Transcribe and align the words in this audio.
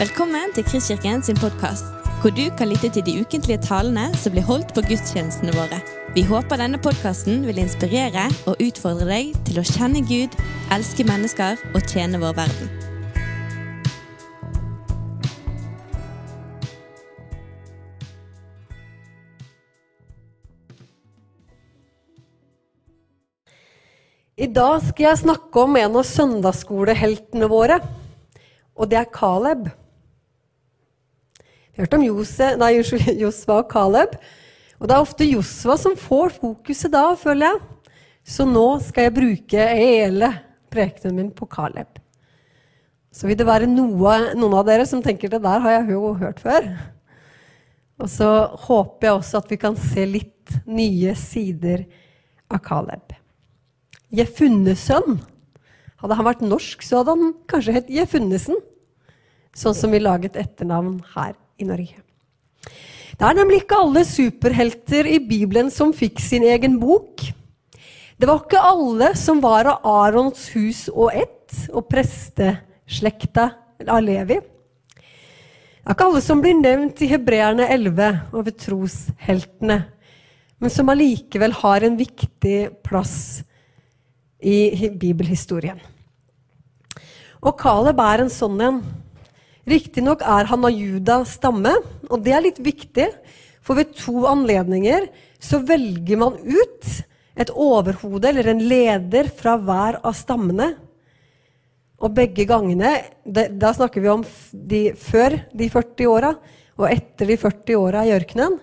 Velkommen 0.00 0.48
til 0.56 0.64
Kristkirken 0.64 1.20
sin 1.20 1.36
podkast, 1.36 1.84
hvor 2.22 2.32
du 2.32 2.46
kan 2.56 2.70
lytte 2.70 2.88
til 2.88 3.02
de 3.04 3.20
ukentlige 3.20 3.60
talene 3.60 4.06
som 4.16 4.32
blir 4.32 4.46
holdt 4.48 4.70
på 4.72 4.80
gudstjenestene 4.86 5.52
våre. 5.52 5.76
Vi 6.14 6.22
håper 6.24 6.56
denne 6.56 6.78
podkasten 6.80 7.42
vil 7.44 7.58
inspirere 7.60 8.22
og 8.48 8.62
utfordre 8.64 9.04
deg 9.10 9.34
til 9.44 9.60
å 9.60 9.64
kjenne 9.68 10.00
Gud, 10.08 10.32
elske 10.72 11.04
mennesker 11.04 11.60
og 11.74 11.84
tjene 11.84 12.16
vår 12.22 12.32
verden. 12.38 12.70
I 24.40 24.48
dag 24.48 24.80
skal 24.86 25.10
jeg 25.10 25.22
snakke 25.26 25.66
om 25.66 25.76
en 25.76 26.00
av 26.00 26.08
søndagsskoleheltene 26.08 27.52
våre, 27.52 27.82
og 28.80 28.88
det 28.88 29.02
er 29.02 29.12
Caleb. 29.12 29.68
Vi 31.70 31.78
har 31.78 31.86
hørt 31.86 31.94
om 31.96 32.04
Jose, 32.04 32.52
nei, 32.58 32.72
Josva 33.22 33.60
og 33.62 33.70
Caleb. 33.70 34.16
Og 34.80 34.88
det 34.88 34.96
er 34.96 35.04
ofte 35.04 35.28
Josva 35.28 35.76
som 35.78 35.96
får 35.98 36.34
fokuset 36.40 36.92
da, 36.92 37.10
føler 37.20 37.50
jeg. 37.50 37.60
Så 38.26 38.46
nå 38.48 38.66
skal 38.84 39.06
jeg 39.06 39.16
bruke 39.16 39.66
hele 39.78 40.30
prekenen 40.72 41.16
min 41.16 41.30
på 41.34 41.48
Caleb. 41.50 41.98
Så 43.10 43.26
vil 43.26 43.38
det 43.38 43.46
være 43.48 43.68
noe, 43.70 44.16
noen 44.38 44.56
av 44.58 44.66
dere 44.68 44.86
som 44.86 45.02
tenker 45.02 45.30
det 45.32 45.42
der 45.42 45.62
har 45.62 45.78
jeg 45.78 45.96
jo 45.96 46.12
hørt 46.18 46.42
før. 46.42 46.68
Og 48.00 48.08
så 48.08 48.28
håper 48.66 49.08
jeg 49.08 49.16
også 49.18 49.40
at 49.42 49.50
vi 49.50 49.58
kan 49.60 49.76
se 49.78 50.06
litt 50.08 50.54
nye 50.66 51.14
sider 51.18 51.84
av 52.50 52.62
Caleb. 52.64 53.14
Jefunnesønn. 54.14 55.20
Hadde 56.00 56.16
han 56.16 56.26
vært 56.26 56.42
norsk, 56.46 56.82
så 56.82 57.02
hadde 57.02 57.14
han 57.18 57.34
kanskje 57.50 57.76
hett 57.76 57.92
Jefunnesen. 57.92 58.58
Sånn 59.56 59.76
som 59.76 59.92
vi 59.92 60.00
laget 60.00 60.38
etternavn 60.40 61.00
her 61.12 61.34
i 61.60 61.68
Norge. 61.68 62.00
Det 63.20 63.26
er 63.28 63.36
nemlig 63.36 63.62
ikke 63.62 63.80
alle 63.82 64.02
superhelter 64.08 65.08
i 65.10 65.18
Bibelen 65.20 65.68
som 65.72 65.92
fikk 65.92 66.22
sin 66.24 66.46
egen 66.48 66.78
bok. 66.80 67.20
Det 68.20 68.28
var 68.28 68.42
ikke 68.42 68.62
alle 68.64 69.10
som 69.16 69.42
var 69.44 69.68
av 69.68 69.84
Arons 69.88 70.46
hus 70.54 70.86
og 70.92 71.12
ett, 71.12 71.36
og 71.74 71.88
presteslekta 71.90 73.46
av 73.84 74.00
Levi. 74.04 74.38
Det 74.40 75.88
er 75.88 75.96
ikke 75.96 76.08
alle 76.10 76.22
som 76.22 76.40
blir 76.40 76.56
nevnt 76.56 77.00
i 77.02 77.08
Hebreerne 77.10 77.66
11 77.72 78.36
over 78.36 78.54
trosheltene, 78.54 79.78
men 80.60 80.72
som 80.72 80.92
allikevel 80.92 81.56
har 81.62 81.84
en 81.84 81.96
viktig 81.98 82.58
plass 82.86 83.16
i 84.40 84.88
bibelhistorien. 85.00 85.80
Og 87.40 87.56
Caleb 87.60 88.00
er 88.04 88.24
en 88.24 88.32
sånn 88.32 88.60
en. 88.64 88.82
Riktignok 89.70 90.24
er 90.26 90.48
han 90.50 90.66
av 90.66 90.74
Judas 90.74 91.36
stamme, 91.38 91.76
og 92.10 92.24
det 92.24 92.34
er 92.34 92.44
litt 92.48 92.58
viktig, 92.62 93.06
for 93.62 93.78
ved 93.78 93.92
to 93.94 94.24
anledninger 94.26 95.06
så 95.40 95.60
velger 95.62 96.18
man 96.18 96.38
ut 96.42 96.86
et 97.40 97.52
overhode 97.54 98.28
eller 98.32 98.50
en 98.50 98.62
leder 98.66 99.28
fra 99.36 99.54
hver 99.60 100.00
av 100.02 100.16
stammene. 100.16 100.72
Og 102.00 102.14
begge 102.16 102.46
gangene 102.48 102.94
Da 103.28 103.74
snakker 103.76 104.00
vi 104.00 104.08
om 104.08 104.24
de, 104.52 104.80
før 104.96 105.36
de 105.52 105.68
40 105.68 106.08
åra 106.08 106.32
og 106.80 106.86
etter 106.88 107.28
de 107.28 107.36
40 107.36 107.76
åra 107.76 108.06
i 108.08 108.14
ørkenen. 108.16 108.56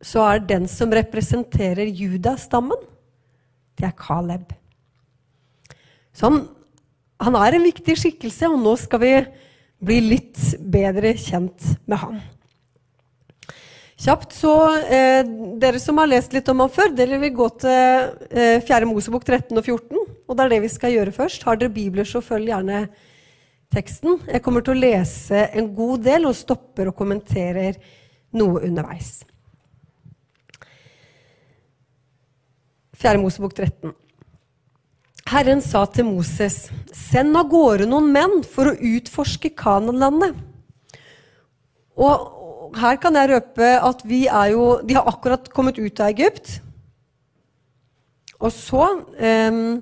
Så 0.00 0.22
er 0.24 0.46
den 0.46 0.68
som 0.70 0.92
representerer 0.94 1.90
Judas-stammen, 1.90 2.78
det 3.76 3.90
er 3.90 3.96
Caleb. 3.98 4.54
Så 6.14 6.30
han, 6.30 6.38
han 7.20 7.36
er 7.36 7.56
en 7.56 7.66
viktig 7.66 7.98
skikkelse, 7.98 8.48
og 8.48 8.62
nå 8.62 8.76
skal 8.80 9.02
vi 9.02 9.12
bli 9.80 10.00
litt 10.04 10.38
bedre 10.60 11.14
kjent 11.18 11.72
med 11.88 12.00
han. 12.02 12.20
Kjapt 14.00 14.32
så, 14.32 14.54
eh, 14.88 15.24
Dere 15.60 15.80
som 15.80 15.98
har 16.00 16.08
lest 16.08 16.32
litt 16.32 16.48
om 16.48 16.60
ham 16.60 16.70
før, 16.72 16.94
dere 16.96 17.18
vil 17.20 17.34
gå 17.36 17.48
til 17.60 18.14
eh, 18.30 18.60
4. 18.64 18.88
Mosebok 18.88 19.24
13 19.26 19.58
og 19.58 19.64
14. 19.64 19.98
Og 20.26 20.36
det 20.36 20.44
er 20.44 20.52
det 20.54 20.60
vi 20.62 20.72
skal 20.72 20.94
gjøre 20.94 21.12
først. 21.12 21.44
Har 21.44 21.60
dere 21.60 21.74
bibler, 21.74 22.08
så 22.08 22.22
følg 22.24 22.48
gjerne 22.48 22.86
teksten. 23.74 24.22
Jeg 24.26 24.42
kommer 24.42 24.64
til 24.64 24.72
å 24.72 24.80
lese 24.80 25.48
en 25.52 25.68
god 25.76 26.06
del 26.06 26.28
og 26.30 26.38
stopper 26.38 26.88
og 26.88 26.96
kommenterer 26.96 27.76
noe 28.32 28.64
underveis. 28.64 29.18
4. 33.00 33.20
Mosebok 33.20 33.52
13. 33.56 33.92
Herren 35.30 35.60
sa 35.62 35.84
til 35.86 36.08
Moses, 36.08 36.64
send 36.90 37.36
av 37.38 37.46
gårde 37.52 37.86
noen 37.86 38.08
menn 38.10 38.40
for 38.42 38.72
å 38.72 38.74
utforske 38.74 39.52
Kananlandet. 39.54 40.34
Og 41.94 42.72
her 42.80 42.98
kan 43.02 43.14
jeg 43.14 43.30
røpe 43.30 43.68
at 43.78 44.02
vi 44.06 44.24
er 44.26 44.52
jo 44.54 44.64
De 44.86 44.96
har 44.96 45.06
akkurat 45.10 45.46
kommet 45.54 45.78
ut 45.78 46.02
av 46.02 46.10
Egypt. 46.10 46.56
Og 48.40 48.50
så 48.54 48.86
um, 48.98 49.78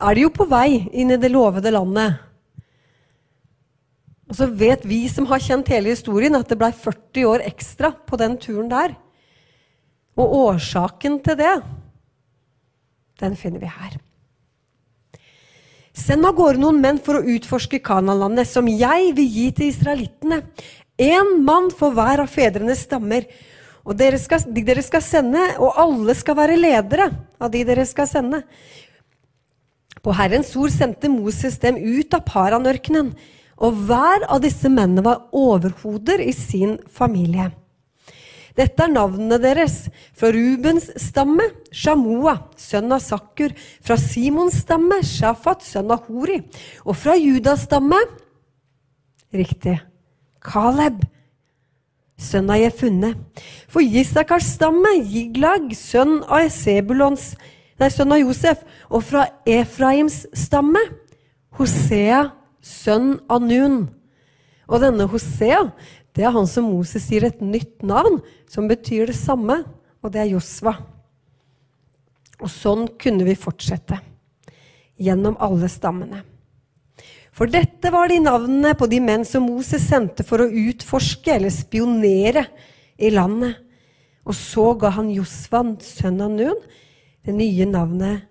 er 0.00 0.16
de 0.16 0.24
jo 0.24 0.32
på 0.32 0.48
vei 0.48 0.86
inn 0.94 1.12
i 1.12 1.20
det 1.20 1.32
lovede 1.34 1.74
landet. 1.74 2.16
Og 4.30 4.40
så 4.40 4.48
vet 4.48 4.88
vi 4.88 5.04
som 5.12 5.28
har 5.28 5.42
kjent 5.42 5.68
hele 5.74 5.92
historien, 5.92 6.34
at 6.38 6.48
det 6.48 6.58
ble 6.58 6.72
40 6.72 7.28
år 7.28 7.44
ekstra 7.44 7.92
på 8.08 8.16
den 8.24 8.40
turen 8.40 8.72
der. 8.72 8.96
Og 10.16 10.40
årsaken 10.48 11.20
til 11.26 11.36
det, 11.44 11.54
den 13.20 13.36
finner 13.36 13.60
vi 13.60 13.68
her. 13.68 14.00
Send 15.96 16.28
av 16.28 16.34
gårde 16.36 16.60
noen 16.60 16.78
menn 16.82 16.98
for 17.00 17.16
å 17.18 17.28
utforske 17.36 17.80
Kanalandet, 17.80 18.50
som 18.50 18.68
jeg 18.68 19.14
vil 19.16 19.28
gi 19.32 19.46
til 19.56 19.70
israelittene. 19.70 20.42
Én 21.00 21.38
mann 21.44 21.70
for 21.72 21.96
hver 21.96 22.20
av 22.20 22.28
fedrenes 22.32 22.84
stammer. 22.84 23.24
Og 23.86 23.96
dere 23.96 24.18
skal, 24.20 24.44
de 24.44 24.64
dere 24.66 24.84
skal 24.84 25.00
sende, 25.04 25.40
og 25.56 25.78
alle 25.80 26.16
skal 26.18 26.36
være 26.36 26.58
ledere 26.58 27.08
av 27.40 27.52
de 27.54 27.62
dere 27.64 27.86
skal 27.88 28.08
sende. 28.10 28.42
På 30.04 30.12
Herrens 30.14 30.52
ord 30.58 30.74
sendte 30.74 31.08
Moses 31.10 31.56
dem 31.62 31.78
ut 31.80 32.12
av 32.14 32.26
Paranørkenen, 32.28 33.14
og 33.56 33.86
hver 33.88 34.26
av 34.28 34.42
disse 34.44 34.68
mennene 34.68 35.06
var 35.06 35.30
overhoder 35.32 36.20
i 36.20 36.34
sin 36.36 36.76
familie. 36.92 37.48
Dette 38.56 38.86
er 38.86 38.92
navnene 38.92 39.38
deres. 39.42 39.86
Fra 40.16 40.30
Rubens 40.32 40.88
stamme 41.00 41.44
Shamoa, 41.74 42.38
sønn 42.56 42.94
av 42.94 43.02
Sakkur. 43.04 43.52
Fra 43.84 43.98
Simons 44.00 44.62
stamme 44.64 45.02
Shafat, 45.04 45.64
sønn 45.66 45.92
av 45.92 46.08
Hori. 46.08 46.40
Og 46.86 46.96
fra 46.96 47.18
Judas 47.20 47.66
stamme 47.68 48.00
Riktig. 49.36 49.76
Caleb, 50.46 51.02
sønn 52.16 52.50
av 52.52 52.60
Jefunne. 52.62 53.12
For 53.68 53.84
Isakars 53.84 54.48
stamme 54.56 54.94
Jiglag, 55.02 55.72
sønn 55.76 56.20
av 56.22 56.46
Sebulons, 56.54 57.34
nei, 57.80 57.90
sønn 57.92 58.14
av 58.14 58.22
Josef. 58.22 58.62
Og 58.88 59.04
fra 59.04 59.26
Efraims 59.44 60.22
stamme 60.36 60.80
Hosea, 61.58 62.30
sønn 62.64 63.16
av 63.28 63.44
Nun. 63.44 63.84
Og 64.66 64.80
denne 64.82 65.06
Hosea 65.10 65.66
det 66.16 66.24
er 66.24 66.32
han 66.32 66.46
som 66.48 66.70
Moses 66.72 67.10
gir 67.12 67.26
et 67.28 67.42
nytt 67.44 67.84
navn, 67.84 68.22
som 68.48 68.68
betyr 68.70 69.10
det 69.10 69.18
samme, 69.18 69.60
og 70.00 70.12
det 70.14 70.22
er 70.22 70.32
Josva. 70.32 70.72
Og 72.40 72.48
sånn 72.52 72.86
kunne 73.00 73.26
vi 73.26 73.36
fortsette 73.36 73.98
gjennom 74.96 75.36
alle 75.44 75.68
stammene. 75.68 76.22
For 77.36 77.50
dette 77.52 77.92
var 77.92 78.08
de 78.08 78.16
navnene 78.24 78.72
på 78.80 78.88
de 78.88 79.00
menn 79.04 79.26
som 79.28 79.44
Moses 79.44 79.84
sendte 79.84 80.24
for 80.24 80.40
å 80.40 80.48
utforske 80.48 81.34
eller 81.34 81.52
spionere 81.52 82.46
i 82.96 83.10
landet. 83.12 83.58
Og 84.24 84.34
så 84.34 84.70
ga 84.80 84.94
han 84.96 85.12
Josva, 85.12 85.60
sønn 85.84 86.22
av 86.24 86.32
Nun, 86.32 86.56
det 87.26 87.34
nye 87.36 87.68
navnet 87.68 88.24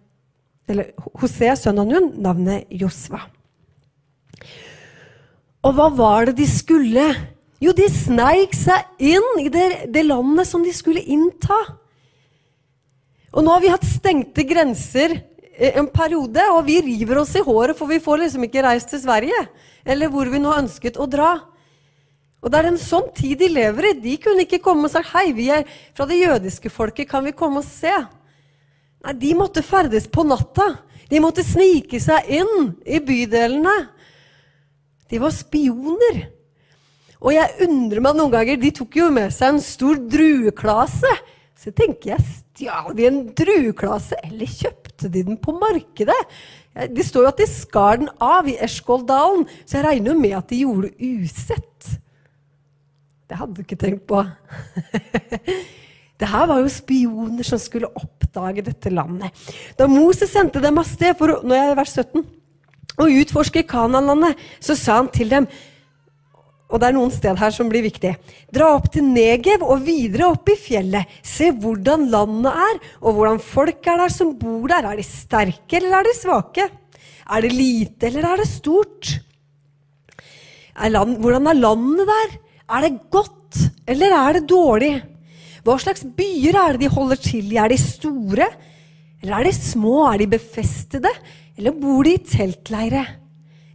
Eller 0.65 0.95
Hosea, 1.21 1.53
sønn 1.53 1.77
av 1.77 1.85
Nun, 1.85 2.07
navnet 2.25 2.65
Josva. 2.73 3.19
Og 5.61 5.75
hva 5.77 5.91
var 5.93 6.31
det 6.31 6.39
de 6.39 6.47
skulle 6.49 7.03
jo, 7.63 7.71
de 7.71 7.87
sneik 7.91 8.55
seg 8.57 8.83
inn 8.99 9.39
i 9.39 9.47
det, 9.51 9.87
det, 9.93 10.03
landet 10.03 10.49
som 10.49 10.63
de 10.63 10.73
skulle 10.75 11.03
innta. 11.03 11.57
Og 13.31 13.43
nå 13.43 13.53
har 13.53 13.63
vi 13.63 13.71
hatt 13.71 13.87
stengte 13.87 14.43
grenser 14.47 15.15
eh, 15.15 15.77
en 15.79 15.87
periode, 15.91 16.43
og 16.51 16.65
vi 16.67 16.81
river 16.83 17.21
oss 17.23 17.35
i 17.39 17.43
håret, 17.45 17.77
for 17.79 17.91
vi 17.91 18.01
får 18.03 18.25
liksom 18.25 18.47
ikke 18.47 18.65
reist 18.67 18.91
til 18.91 19.01
Sverige. 19.05 19.45
Eller 19.87 20.11
hvor 20.11 20.27
vi 20.31 20.41
nå 20.43 20.51
ønsket 20.55 20.99
å 20.99 21.07
dra. 21.07 21.31
Og 22.43 22.51
det 22.51 22.59
er 22.59 22.69
en 22.69 22.81
sånn 22.81 23.07
tid 23.15 23.39
de 23.39 23.49
lever 23.49 23.89
i. 23.89 23.95
De 24.03 24.19
kunne 24.21 24.43
ikke 24.43 24.61
komme 24.63 24.89
og 24.89 24.93
sagt 24.93 25.13
hei, 25.15 25.31
vi 25.33 25.47
er 25.53 25.63
fra 25.95 26.05
det 26.09 26.19
jødiske 26.19 26.69
folket, 26.69 27.09
kan 27.09 27.23
vi 27.25 27.33
komme 27.37 27.63
og 27.63 27.67
se? 27.67 27.93
Nei, 29.05 29.15
de 29.21 29.31
måtte 29.37 29.63
ferdes 29.65 30.09
på 30.11 30.27
natta. 30.27 30.73
De 31.09 31.21
måtte 31.23 31.45
snike 31.45 32.01
seg 32.01 32.27
inn 32.41 32.71
i 32.83 32.99
bydelene. 32.99 33.75
De 35.09 35.21
var 35.21 35.33
spioner. 35.33 36.25
Og 37.25 37.33
jeg 37.33 37.65
undrer 37.65 38.03
meg 38.05 38.17
noen 38.17 38.33
ganger 38.33 38.59
De 38.61 38.69
tok 38.75 38.99
jo 38.99 39.09
med 39.13 39.33
seg 39.33 39.55
en 39.55 39.63
stor 39.63 39.97
drueklase. 39.97 41.13
Så 41.57 41.73
tenker 41.73 42.13
jeg 42.13 42.25
Stjal 42.55 42.93
de 42.95 43.03
en 43.09 43.17
drueklase, 43.35 44.15
eller 44.23 44.47
kjøpte 44.47 45.09
de 45.11 45.25
den 45.27 45.35
på 45.41 45.51
markedet? 45.59 46.15
Det 46.95 47.03
står 47.03 47.25
jo 47.25 47.31
at 47.33 47.41
de 47.41 47.47
skar 47.51 47.99
den 47.99 48.07
av 48.23 48.47
i 48.47 48.55
Eskoldalen, 48.63 49.43
så 49.67 49.81
jeg 49.81 49.83
regner 49.83 50.13
jo 50.13 50.21
med 50.21 50.35
at 50.37 50.47
de 50.53 50.61
gjorde 50.61 50.91
det 50.93 51.09
usett. 51.25 51.89
Det 53.27 53.39
hadde 53.41 53.57
du 53.57 53.65
ikke 53.65 53.79
tenkt 53.81 54.05
på. 54.07 54.23
Det 56.15 56.29
her 56.31 56.47
var 56.47 56.61
jo 56.63 56.71
spioner 56.71 57.43
som 57.43 57.59
skulle 57.59 57.91
oppdage 57.91 58.63
dette 58.63 58.87
landet. 58.87 59.35
Da 59.75 59.83
Moses 59.91 60.31
sendte 60.31 60.61
dem 60.63 60.79
av 60.79 60.87
sted 60.87 61.11
for 61.19 61.33
å, 61.33 61.41
nå 61.43 61.51
er 61.51 61.65
jeg 61.65 61.73
i 61.73 61.79
vers 61.81 61.91
17, 61.91 62.23
å 62.95 63.07
utforske 63.19 63.65
Kananlandet, 63.67 64.39
så 64.63 64.77
sa 64.79 65.01
han 65.01 65.11
til 65.11 65.33
dem 65.33 65.49
og 66.75 66.81
det 66.81 66.89
er 66.89 66.95
noen 66.97 67.11
steder 67.13 67.39
her 67.39 67.53
som 67.55 67.69
blir 67.71 67.85
viktig. 67.85 68.09
Dra 68.51 68.73
opp 68.75 68.89
til 68.91 69.05
Negev 69.07 69.61
og 69.63 69.85
videre 69.85 70.27
opp 70.33 70.49
i 70.51 70.57
fjellet. 70.59 71.07
Se 71.23 71.53
hvordan 71.55 72.09
landet 72.11 72.51
er, 72.51 72.81
og 72.99 73.15
hvordan 73.15 73.39
folk 73.39 73.87
er 73.87 74.01
der 74.03 74.11
som 74.11 74.33
bor 74.35 74.65
der. 74.67 74.89
Er 74.89 74.99
de 74.99 75.05
sterke, 75.07 75.77
eller 75.79 76.01
er 76.01 76.09
de 76.09 76.15
svake? 76.17 76.65
Er 77.31 77.45
det 77.45 77.53
lite, 77.55 78.09
eller 78.09 78.27
er 78.27 78.43
det 78.43 78.49
stort? 78.51 79.13
Er 80.75 80.91
land, 80.91 81.15
hvordan 81.23 81.47
er 81.47 81.61
landet 81.61 82.11
der? 82.11 82.35
Er 82.75 82.83
det 82.83 82.91
godt, 83.13 83.61
eller 83.87 84.17
er 84.17 84.35
det 84.35 84.49
dårlig? 84.51 84.91
Hva 85.63 85.77
slags 85.79 86.03
byer 86.03 86.59
er 86.59 86.75
det 86.75 86.83
de 86.83 86.91
holder 86.91 87.23
til 87.23 87.55
i? 87.55 87.61
Er 87.61 87.71
de 87.71 87.79
store, 87.79 88.49
eller 89.23 89.37
er 89.39 89.47
de 89.47 89.55
små? 89.55 90.01
Er 90.11 90.19
de 90.25 90.27
befestede, 90.35 91.13
eller 91.55 91.79
bor 91.79 92.03
de 92.03 92.17
i 92.17 92.21
teltleire? 92.35 93.07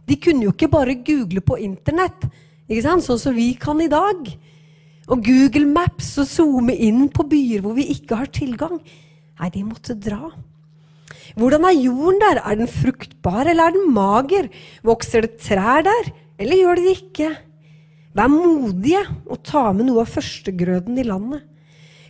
De 0.05 0.21
kunne 0.21 0.45
jo 0.45 0.53
ikke 0.53 0.69
bare 0.69 0.99
google 1.01 1.41
på 1.41 1.57
internett. 1.65 2.29
Ikke 2.71 2.85
sant? 2.85 3.03
Sånn 3.03 3.19
som 3.19 3.35
vi 3.35 3.51
kan 3.59 3.81
i 3.83 3.89
dag. 3.91 4.31
Og 5.11 5.25
Google 5.25 5.67
Maps 5.67 6.13
og 6.21 6.29
zoome 6.29 6.77
inn 6.79 7.09
på 7.11 7.25
byer 7.27 7.65
hvor 7.65 7.75
vi 7.75 7.89
ikke 7.91 8.21
har 8.21 8.31
tilgang. 8.31 8.79
Nei, 9.41 9.49
de 9.51 9.65
måtte 9.67 9.97
dra. 9.99 10.31
Hvordan 11.35 11.67
er 11.67 11.75
jorden 11.75 12.19
der? 12.21 12.39
Er 12.39 12.59
den 12.61 12.71
fruktbar, 12.71 13.43
eller 13.49 13.67
er 13.67 13.75
den 13.75 13.91
mager? 13.91 14.47
Vokser 14.87 15.25
det 15.25 15.41
trær 15.43 15.83
der, 15.87 16.11
eller 16.39 16.61
gjør 16.61 16.79
det 16.79 16.87
det 16.87 16.97
ikke? 17.01 17.31
Vær 18.15 18.31
modige 18.31 19.03
og 19.25 19.39
ta 19.47 19.69
med 19.75 19.87
noe 19.87 20.03
av 20.03 20.11
førstegrøden 20.11 20.99
i 20.99 21.07
landet. 21.07 21.43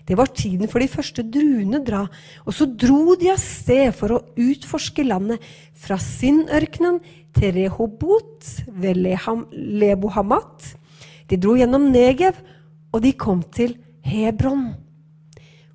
Det 0.08 0.18
var 0.18 0.32
tiden 0.34 0.70
for 0.72 0.82
de 0.82 0.90
første 0.92 1.24
druene 1.24 1.82
dra, 1.86 2.04
og 2.46 2.56
så 2.56 2.66
dro 2.66 3.16
de 3.20 3.32
av 3.34 3.40
sted 3.42 3.94
for 3.96 4.16
å 4.16 4.22
utforske 4.40 5.06
landet 5.08 5.44
fra 5.78 6.00
Sin-ørkenen 6.02 7.00
til 7.38 7.56
Rehobot 7.60 8.48
ved 8.82 9.00
Lebohamat. 9.02 10.74
De 11.30 11.40
dro 11.40 11.56
gjennom 11.60 11.90
Negev, 11.94 12.40
og 12.92 13.04
de 13.06 13.14
kom 13.16 13.44
til 13.56 13.78
Hebron. 14.04 14.72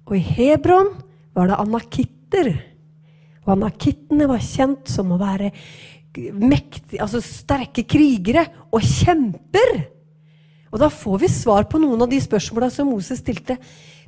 Og 0.07 0.19
i 0.19 0.25
Hebron 0.37 0.93
var 1.37 1.51
det 1.51 1.61
anakitter. 1.63 2.51
Og 3.47 3.55
anakittene 3.57 4.29
var 4.29 4.43
kjent 4.43 4.91
som 4.91 5.15
å 5.15 5.21
være 5.21 5.53
mektige, 6.17 7.01
altså 7.03 7.21
sterke 7.25 7.85
krigere 7.89 8.47
og 8.73 8.85
kjemper. 8.85 9.77
Og 10.73 10.81
da 10.83 10.89
får 10.93 11.21
vi 11.23 11.31
svar 11.33 11.69
på 11.71 11.81
noen 11.81 12.03
av 12.05 12.11
de 12.11 12.19
spørsmåla 12.21 12.69
som 12.73 12.91
Moses 12.91 13.23
stilte. 13.23 13.59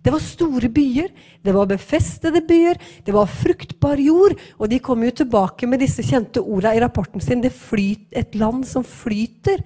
Det 0.04 0.12
var 0.14 0.22
store 0.22 0.70
byer, 0.70 1.10
det 1.42 1.54
var 1.54 1.68
befestede 1.70 2.42
byer, 2.46 2.78
det 3.04 3.14
var 3.14 3.30
fruktbar 3.30 3.98
jord. 4.00 4.36
Og 4.58 4.70
de 4.70 4.78
kom 4.82 5.02
jo 5.04 5.14
tilbake 5.22 5.66
med 5.66 5.82
disse 5.82 6.04
kjente 6.06 6.42
orda 6.42 6.74
i 6.74 6.82
rapporten 6.82 7.22
sin. 7.22 7.42
Det 7.42 7.52
flyt, 7.54 8.06
et 8.12 8.36
land 8.38 8.64
som 8.68 8.86
flyter 8.86 9.64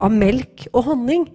av 0.00 0.14
melk 0.14 0.66
og 0.72 0.88
honning. 0.88 1.28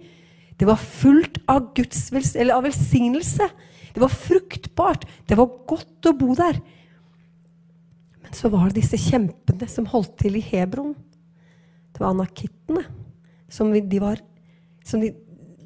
Det 0.60 0.68
var 0.68 0.80
fullt 0.80 1.40
av, 1.48 1.70
Guds, 1.76 2.10
av 2.12 2.66
velsignelse. 2.66 3.46
Det 3.94 4.02
var 4.02 4.12
fruktbart. 4.12 5.06
Det 5.26 5.38
var 5.38 5.54
godt 5.70 6.10
å 6.10 6.16
bo 6.18 6.34
der. 6.38 6.60
Men 8.20 8.36
så 8.36 8.50
var 8.52 8.68
det 8.68 8.82
disse 8.82 8.98
kjempene 9.00 9.66
som 9.70 9.88
holdt 9.90 10.18
til 10.20 10.36
i 10.38 10.44
Hebron. 10.44 10.92
Det 11.94 12.02
var 12.02 12.12
anakittene. 12.12 12.84
Som 13.50 13.72
de, 13.74 14.02
var, 14.02 14.20
som 14.86 15.02
de, 15.02 15.14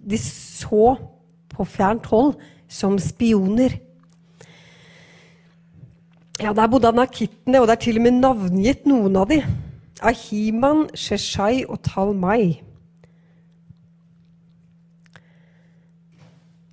de 0.04 0.20
så 0.20 0.94
på 1.52 1.66
fjernt 1.68 2.06
hold 2.12 2.36
som 2.74 2.98
spioner. 2.98 3.78
Ja, 6.42 6.52
Der 6.52 6.68
bodde 6.68 6.90
anakittene, 6.90 7.60
og 7.60 7.68
det 7.68 7.76
er 7.76 7.82
til 7.86 8.00
og 8.00 8.06
med 8.08 8.18
navngitt 8.18 8.88
noen 8.90 9.16
av 9.16 9.30
dem. 9.30 9.46
Ahiman, 10.02 10.88
Sheshai 10.98 11.64
og 11.70 11.78
Talmai. 11.86 12.58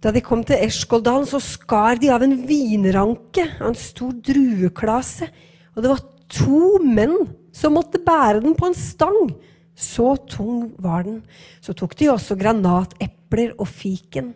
Da 0.01 0.09
de 0.09 0.23
kom 0.25 0.41
til 0.43 0.57
Eskoldalen, 0.65 1.27
så 1.29 1.37
skar 1.37 2.01
de 2.01 2.09
av 2.09 2.25
en 2.25 2.33
vinranke 2.49 3.45
av 3.59 3.69
en 3.69 3.77
stor 3.77 4.15
drueklase. 4.25 5.29
Og 5.75 5.83
det 5.83 5.91
var 5.93 6.01
to 6.31 6.81
menn 6.81 7.19
som 7.53 7.77
måtte 7.77 8.01
bære 8.01 8.41
den 8.41 8.57
på 8.57 8.71
en 8.71 8.77
stang. 8.77 9.35
Så 9.77 10.15
tung 10.25 10.71
var 10.81 11.05
den. 11.05 11.21
Så 11.61 11.77
tok 11.77 11.93
de 11.99 12.09
også 12.09 12.37
granatepler 12.39 13.53
og 13.59 13.69
fiken. 13.69 14.33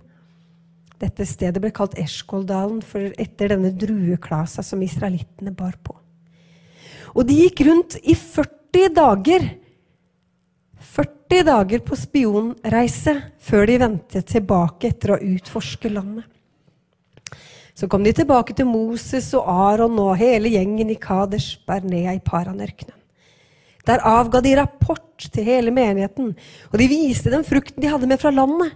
Dette 1.02 1.26
stedet 1.28 1.60
ble 1.60 1.74
kalt 1.76 1.98
Eshkoldalen 2.00 2.80
etter 3.20 3.52
denne 3.52 3.74
drueklasa 3.76 4.64
som 4.64 4.84
israelittene 4.86 5.52
bar 5.56 5.76
på. 5.84 5.96
Og 7.16 7.28
de 7.28 7.42
gikk 7.46 7.66
rundt 7.68 7.98
i 8.04 8.16
40 8.16 8.92
dager. 8.96 9.50
40 10.96 11.44
dager 11.48 11.84
på 11.84 11.98
spionreise 12.00 13.16
før 13.44 13.68
de 13.68 13.78
vendte 13.82 14.22
tilbake 14.28 14.92
etter 14.92 15.16
å 15.16 15.22
utforske 15.36 15.92
landet. 15.92 16.28
Så 17.76 17.90
kom 17.92 18.06
de 18.08 18.14
tilbake 18.16 18.56
til 18.56 18.70
Moses 18.70 19.34
og 19.36 19.50
Aron 19.52 19.98
og 20.00 20.14
hele 20.20 20.54
gjengen 20.54 20.94
i 20.94 21.00
Kadesh 21.00 21.60
Bernea 21.68 22.14
i 22.16 22.24
Paranørkenen. 22.24 22.96
Der 23.86 24.02
avga 24.08 24.40
de 24.42 24.56
rapport 24.58 25.28
til 25.34 25.46
hele 25.46 25.74
menigheten, 25.76 26.32
og 26.72 26.80
de 26.80 26.88
viste 26.90 27.30
dem 27.30 27.44
frukten 27.46 27.84
de 27.84 27.92
hadde 27.92 28.08
med 28.10 28.22
fra 28.22 28.32
landet. 28.34 28.74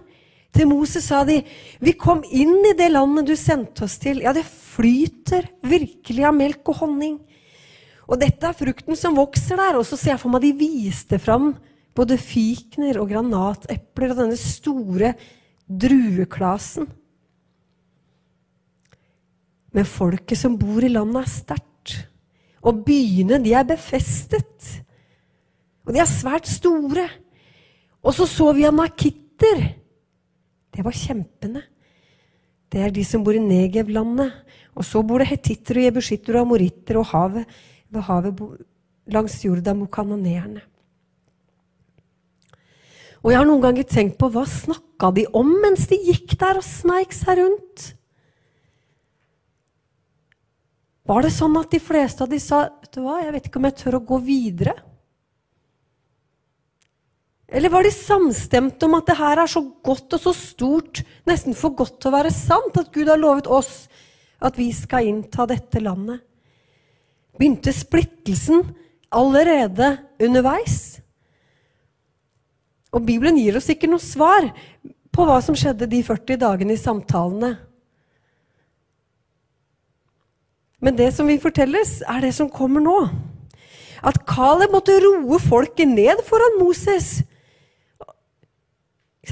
Til 0.50 0.66
Moses 0.66 1.04
sa 1.06 1.22
de, 1.24 1.42
'Vi 1.80 1.92
kom 1.92 2.22
inn 2.24 2.64
i 2.66 2.74
det 2.74 2.90
landet 2.90 3.26
du 3.26 3.36
sendte 3.36 3.84
oss 3.84 3.98
til.' 3.98 4.22
Ja, 4.22 4.32
det 4.32 4.44
flyter 4.44 5.46
virkelig 5.62 6.24
av 6.26 6.34
melk 6.34 6.68
og 6.68 6.76
honning. 6.82 7.20
Og 8.10 8.18
dette 8.18 8.46
er 8.46 8.58
frukten 8.58 8.96
som 8.98 9.14
vokser 9.14 9.56
der. 9.56 9.78
Og 9.78 9.86
så 9.86 9.96
ser 9.96 10.16
jeg 10.16 10.20
for 10.20 10.30
meg 10.30 10.42
de 10.42 10.52
viste 10.52 11.18
fram 11.22 11.54
både 11.94 12.18
fikner 12.18 12.98
og 12.98 13.10
granatepler 13.10 14.10
og 14.10 14.22
denne 14.24 14.38
store 14.38 15.14
drueklasen. 15.70 16.88
Men 19.70 19.86
folket 19.86 20.38
som 20.38 20.58
bor 20.58 20.82
i 20.82 20.90
landet, 20.90 21.22
er 21.22 21.30
sterkt. 21.30 21.96
Og 22.66 22.82
byene, 22.84 23.38
de 23.38 23.54
er 23.54 23.68
befestet. 23.68 24.82
Og 25.86 25.94
de 25.94 26.02
er 26.02 26.10
svært 26.10 26.50
store. 26.50 27.06
Og 28.02 28.16
så 28.16 28.26
så 28.26 28.50
vi 28.56 28.66
anakitter 28.66 29.62
det 30.74 30.84
var 30.86 30.96
kjempene. 30.96 31.62
Det 32.70 32.80
er 32.84 32.92
de 32.94 33.04
som 33.06 33.24
bor 33.26 33.34
i 33.34 33.42
Negev-landet. 33.42 34.32
Og 34.78 34.86
så 34.86 35.02
bor 35.02 35.22
det 35.22 35.30
hetitter 35.32 35.80
og 35.80 35.86
jebushitter 35.88 36.36
og 36.38 36.46
amoritter 36.46 37.00
og 37.00 37.08
havet, 37.10 37.46
ved 37.90 38.06
havet 38.06 38.42
langs 39.10 39.40
jorda 39.42 39.74
mot 39.74 39.90
kanoneerne. 39.90 40.62
Og 43.20 43.32
jeg 43.32 43.40
har 43.40 43.48
noen 43.48 43.64
ganger 43.64 43.84
tenkt 43.84 44.16
på 44.20 44.30
hva 44.32 44.46
snakka 44.48 45.10
de 45.16 45.26
om 45.36 45.48
mens 45.60 45.88
de 45.90 45.98
gikk 46.06 46.38
der 46.40 46.60
og 46.60 46.64
sneik 46.64 47.12
seg 47.12 47.42
rundt? 47.42 47.90
Var 51.10 51.26
det 51.26 51.32
sånn 51.34 51.58
at 51.58 51.74
de 51.74 51.80
fleste 51.82 52.24
av 52.24 52.30
de 52.30 52.38
sa 52.40 52.62
vet 52.70 52.94
du 52.94 53.02
hva, 53.04 53.18
jeg 53.24 53.34
vet 53.34 53.50
ikke 53.50 53.60
om 53.60 53.66
jeg 53.68 53.76
tør 53.82 53.98
å 53.98 54.06
gå 54.06 54.20
videre? 54.24 54.76
Eller 57.50 57.72
var 57.72 57.82
de 57.82 57.90
samstemte 57.90 58.86
om 58.86 58.94
at 59.00 59.08
det 59.10 59.18
her 59.18 59.40
er 59.42 59.50
så 59.50 59.62
godt 59.82 60.14
og 60.14 60.22
så 60.22 60.32
stort, 60.36 61.02
nesten 61.26 61.56
for 61.58 61.74
godt 61.74 61.98
til 61.98 62.12
å 62.12 62.14
være 62.14 62.34
sant, 62.34 62.78
at 62.78 62.92
Gud 62.94 63.10
har 63.10 63.18
lovet 63.18 63.50
oss 63.50 63.88
at 64.40 64.56
vi 64.58 64.70
skal 64.74 65.08
innta 65.10 65.48
dette 65.50 65.82
landet? 65.82 66.22
Begynte 67.40 67.74
splittelsen 67.74 68.62
allerede 69.10 69.96
underveis? 70.22 71.00
Og 72.94 73.02
Bibelen 73.06 73.38
gir 73.38 73.58
oss 73.58 73.70
ikke 73.70 73.90
noe 73.90 74.02
svar 74.02 74.46
på 75.10 75.26
hva 75.26 75.40
som 75.42 75.56
skjedde 75.58 75.88
de 75.90 76.02
40 76.06 76.38
dagene 76.42 76.74
i 76.74 76.80
samtalene. 76.80 77.56
Men 80.80 80.96
det 80.96 81.10
som 81.14 81.28
vi 81.28 81.36
fortelles, 81.42 81.98
er 82.08 82.22
det 82.24 82.32
som 82.36 82.48
kommer 82.50 82.82
nå. 82.82 82.96
At 84.06 84.22
Caleb 84.28 84.72
måtte 84.72 84.96
roe 85.02 85.38
folket 85.42 85.90
ned 85.90 86.22
foran 86.24 86.56
Moses. 86.60 87.20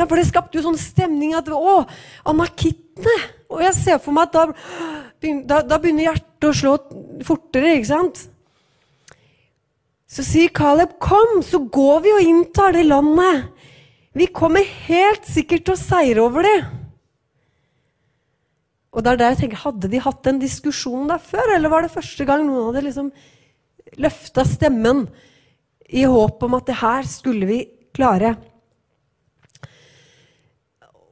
For 0.07 0.21
det 0.21 0.28
skapte 0.28 0.59
jo 0.59 0.67
sånn 0.69 0.78
stemning 0.81 1.35
at 1.38 1.49
Å, 1.50 1.83
anakittene! 2.31 3.19
Og 3.49 3.62
jeg 3.64 3.75
ser 3.78 4.00
for 4.02 4.14
meg 4.14 4.28
at 4.28 4.35
da, 4.37 5.33
da, 5.49 5.61
da 5.64 5.78
begynner 5.81 6.11
hjertet 6.11 6.49
å 6.50 6.55
slå 6.55 6.75
fortere, 7.26 7.78
ikke 7.78 7.90
sant? 7.90 8.26
Så 10.09 10.25
sier 10.25 10.52
Caleb, 10.55 10.97
'Kom, 11.00 11.43
så 11.45 11.61
går 11.61 12.02
vi 12.05 12.12
og 12.17 12.25
inntar 12.25 12.73
det 12.76 12.87
landet.' 12.88 13.49
'Vi 14.17 14.26
kommer 14.35 14.64
helt 14.88 15.26
sikkert 15.28 15.64
til 15.64 15.75
å 15.76 15.81
seire 15.81 16.23
over 16.25 16.43
det.' 16.43 16.67
Og 18.93 19.05
det 19.05 19.12
er 19.12 19.21
der 19.21 19.35
jeg 19.35 19.40
tenker, 19.43 19.62
Hadde 19.62 19.90
de 19.93 20.00
hatt 20.00 20.23
den 20.25 20.40
diskusjonen 20.40 21.11
der 21.12 21.21
før, 21.23 21.55
eller 21.55 21.69
var 21.69 21.85
det 21.85 21.93
første 21.93 22.25
gang 22.25 22.47
noen 22.47 22.71
hadde 22.71 22.87
liksom 22.88 23.11
løfta 24.00 24.45
stemmen 24.49 25.07
i 25.88 26.05
håp 26.09 26.43
om 26.43 26.57
at 26.59 26.67
det 26.67 26.81
her 26.81 27.07
skulle 27.09 27.47
vi 27.47 27.59
klare? 27.95 28.37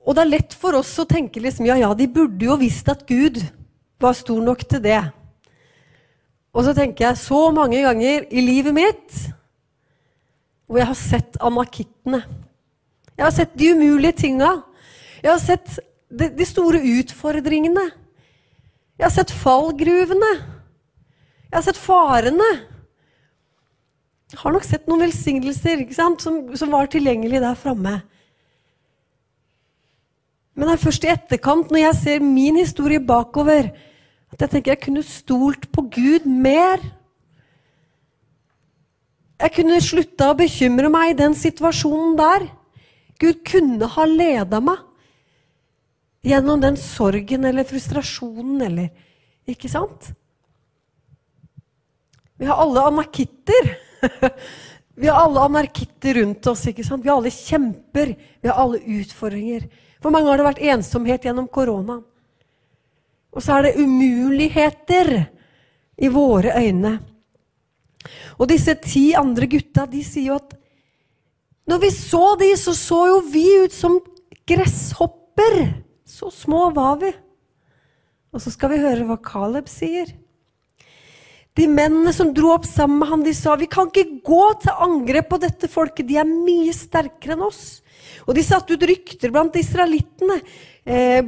Og 0.06 0.14
det 0.14 0.22
er 0.22 0.32
lett 0.36 0.54
for 0.54 0.78
oss 0.78 0.92
å 1.02 1.06
tenke 1.08 1.42
liksom, 1.42 1.66
ja, 1.66 1.76
ja, 1.80 1.90
de 1.98 2.06
burde 2.06 2.46
jo 2.46 2.54
visst 2.60 2.86
at 2.88 3.02
Gud 3.08 3.40
var 4.00 4.14
stor 4.14 4.38
nok 4.44 4.62
til 4.70 4.82
det. 4.84 5.00
Og 6.56 6.64
så 6.64 6.72
tenker 6.76 7.08
jeg 7.08 7.20
så 7.20 7.40
mange 7.52 7.82
ganger 7.84 8.28
i 8.30 8.44
livet 8.44 8.76
mitt 8.76 9.18
hvor 10.66 10.80
jeg 10.80 10.88
har 10.88 10.98
sett 10.98 11.36
anakittene. 11.44 12.22
Jeg 13.16 13.25
har 13.25 13.34
sett 13.34 13.52
de 13.58 13.68
umulige 13.72 14.16
tinga. 14.22 14.50
Jeg 15.22 15.30
har 15.30 15.42
sett 15.42 15.76
de, 16.10 16.28
de, 16.36 16.46
store 16.46 16.80
utfordringene. 17.00 17.84
Jeg 18.98 19.06
har 19.06 19.14
sett 19.14 19.32
fallgruvene. 19.32 20.32
Jeg 21.46 21.54
har 21.54 21.64
sett 21.68 21.80
farene. 21.80 22.48
Jeg 24.32 24.42
har 24.42 24.56
nok 24.56 24.66
sett 24.66 24.90
noen 24.90 25.06
velsignelser 25.06 25.86
som, 25.94 26.18
som, 26.18 26.72
var 26.75 26.90
tilgjengelige 26.90 27.44
der 27.44 27.58
framme. 27.58 28.00
Men 30.56 30.70
det 30.70 30.75
er 30.75 30.84
først 30.86 31.04
i 31.04 31.12
etterkant, 31.12 31.70
når 31.70 31.82
jeg 31.82 31.96
ser 32.00 32.25
min 32.25 32.56
historie 32.56 33.00
bakover, 33.04 33.68
at 34.32 34.40
jeg 34.40 34.52
tenker 34.52 34.72
jeg 34.72 34.84
kunne 34.86 35.04
stolt 35.04 35.68
på 35.72 35.84
Gud 35.92 36.25
mer. 36.25 36.80
Jeg 39.36 39.52
kunne 39.52 39.80
slutta 39.84 40.30
å 40.32 40.38
bekymre 40.38 40.88
meg 40.92 41.12
i 41.12 41.18
den 41.18 41.36
situasjonen 41.36 42.16
der. 42.16 42.48
Gud 43.20 43.44
kunne 43.48 43.88
ha 43.92 44.04
leda 44.08 44.60
meg 44.64 44.80
gjennom 46.26 46.60
den 46.64 46.76
sorgen 46.80 47.44
eller 47.46 47.68
frustrasjonen 47.68 48.64
eller 48.66 49.04
Ikke 49.46 49.68
sant? 49.70 50.08
Vi 52.34 52.48
har 52.48 52.58
alle 52.58 52.82
anarkitter. 52.88 53.68
Vi 55.00 55.06
har 55.06 55.20
alle 55.20 55.44
anarkitter 55.46 56.18
rundt 56.18 56.48
oss. 56.50 56.64
ikke 56.66 56.82
sant? 56.84 57.04
Vi 57.04 57.12
har 57.12 57.20
alle 57.20 57.30
kjemper. 57.30 58.16
Vi 58.42 58.50
har 58.50 58.58
alle 58.58 58.80
utfordringer. 58.80 59.68
For 60.06 60.14
mange 60.14 60.30
har 60.30 60.38
det 60.38 60.44
vært 60.46 60.66
ensomhet 60.70 61.25
gjennom 61.26 61.48
koronaen. 61.50 62.04
Og 63.34 63.42
så 63.42 63.56
er 63.56 63.64
det 63.66 63.80
umuligheter 63.82 65.08
i 65.98 66.10
våre 66.14 66.52
øyne. 66.62 66.92
Og 68.38 68.46
disse 68.46 68.76
ti 68.84 69.08
andre 69.18 69.48
gutta 69.50 69.82
de 69.90 70.04
sier 70.06 70.28
jo 70.28 70.36
at 70.38 70.54
når 71.66 71.80
vi 71.82 71.90
så 71.90 72.20
de, 72.38 72.52
så 72.54 72.70
så 72.78 73.00
jo 73.10 73.16
vi 73.32 73.42
ut 73.64 73.75
som 73.75 73.96
gresshopper. 74.46 75.58
Så 76.06 76.30
små 76.30 76.68
var 76.76 77.00
vi. 77.00 77.10
Og 78.30 78.44
så 78.44 78.52
skal 78.54 78.76
vi 78.76 78.84
høre 78.84 79.08
hva 79.08 79.18
Caleb 79.26 79.66
sier. 79.66 80.12
De 81.58 81.66
mennene 81.66 82.14
som 82.14 82.30
dro 82.30 82.54
opp 82.54 82.70
sammen 82.70 83.02
med 83.02 83.10
han, 83.10 83.26
de 83.26 83.34
sa 83.34 83.58
vi 83.58 83.66
kan 83.66 83.90
ikke 83.90 84.22
gå 84.22 84.44
til 84.62 84.86
angrep 84.86 85.32
på 85.34 85.42
dette 85.42 85.66
folket. 85.66 86.06
De 86.06 86.22
er 86.22 86.30
mye 86.30 86.70
sterkere 86.78 87.34
enn 87.34 87.48
oss. 87.50 87.80
Og 88.26 88.35
de 88.35 88.45
satte 88.45 88.75
ut 88.75 88.87
rykter 88.90 89.33
blant 89.35 89.54
israelittene 89.59 90.40
eh, 90.85 91.23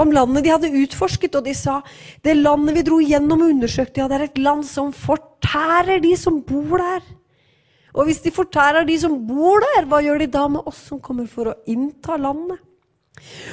om 0.00 0.10
landet 0.14 0.44
de 0.44 0.52
hadde 0.52 0.72
utforsket. 0.84 1.38
Og 1.38 1.46
de 1.46 1.54
sa 1.56 1.80
det 2.26 2.36
landet 2.38 2.78
vi 2.78 2.86
dro 2.86 3.00
gjennom 3.02 3.46
og 3.46 3.54
undersøkte, 3.54 4.02
ja, 4.02 4.08
det 4.10 4.18
er 4.18 4.28
et 4.28 4.42
land 4.42 4.66
som 4.68 4.92
fortærer 4.94 6.02
de 6.02 6.14
som 6.18 6.40
bor 6.46 6.82
der. 6.82 7.04
Og 7.94 8.08
hvis 8.08 8.24
de 8.24 8.34
fortærer 8.34 8.86
de 8.86 8.96
som 8.98 9.14
bor 9.28 9.62
der, 9.62 9.86
hva 9.86 10.02
gjør 10.02 10.24
de 10.24 10.30
da 10.34 10.48
med 10.50 10.66
oss 10.66 10.80
som 10.88 11.02
kommer 11.02 11.28
for 11.30 11.52
å 11.52 11.58
innta 11.70 12.18
landet? 12.18 12.58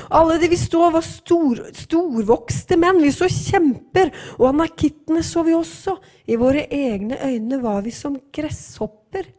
Alle 0.10 0.39
de 0.41 0.50
vi 0.50 0.58
så, 0.58 0.88
var 0.89 1.06
stor, 1.06 1.60
storvokste 1.77 2.77
menn. 2.82 3.03
Vi 3.03 3.12
så 3.13 3.30
kjemper. 3.30 4.10
Og 4.39 4.48
anakittene 4.50 5.22
så 5.25 5.46
vi 5.46 5.53
også. 5.53 5.94
I 6.25 6.39
våre 6.41 6.65
egne 6.74 7.20
øyne 7.22 7.62
var 7.62 7.84
vi 7.86 7.94
som 7.94 8.18
gresshopper. 8.34 9.30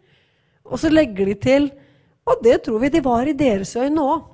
Og 0.71 0.79
så 0.79 0.93
legger 0.93 1.33
de 1.33 1.35
til 1.43 1.73
Og 2.29 2.43
det 2.45 2.61
tror 2.67 2.83
vi 2.83 2.93
de 2.95 3.03
var 3.05 3.27
i 3.27 3.37
deres 3.37 3.75
øyne 3.77 4.05
òg. 4.05 4.29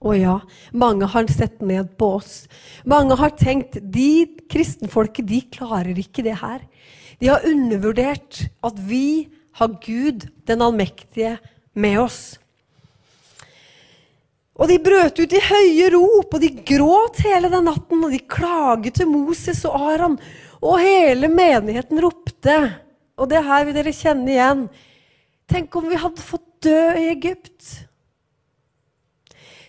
Å 0.00 0.14
ja, 0.16 0.38
mange 0.72 1.04
har 1.12 1.28
sett 1.28 1.60
ned 1.60 1.92
på 2.00 2.14
oss. 2.16 2.46
Mange 2.88 3.18
har 3.20 3.34
tenkt 3.36 3.76
de 3.92 4.24
kristenfolket 4.48 5.28
de 5.28 5.42
klarer 5.52 5.98
ikke 6.00 6.24
det 6.24 6.38
her. 6.40 6.62
De 7.20 7.28
har 7.28 7.44
undervurdert 7.44 8.46
at 8.64 8.78
vi 8.88 9.28
har 9.60 9.74
Gud, 9.84 10.24
den 10.48 10.64
allmektige, 10.64 11.36
med 11.76 12.00
oss. 12.00 12.20
Og 14.60 14.68
de 14.68 14.76
brøt 14.82 15.20
ut 15.20 15.32
i 15.36 15.40
høye 15.44 15.90
rop, 15.94 16.34
og 16.34 16.40
de 16.40 16.50
gråt 16.68 17.20
hele 17.24 17.48
den 17.52 17.68
natten, 17.68 18.00
og 18.04 18.12
de 18.12 18.20
klaget 18.24 18.98
til 18.98 19.08
Moses 19.08 19.62
og 19.68 19.76
Aron. 19.92 20.16
Og 20.60 20.80
hele 20.80 21.28
menigheten 21.32 22.00
ropte. 22.00 22.56
Og 23.20 23.28
det 23.28 23.40
her 23.44 23.68
vil 23.68 23.76
dere 23.76 23.96
kjenne 23.96 24.32
igjen. 24.32 24.66
Tenk 25.50 25.74
om 25.76 25.88
vi 25.90 25.98
hadde 25.98 26.22
fått 26.22 26.46
dø 26.62 26.82
i 26.94 27.08
Egypt. 27.10 27.86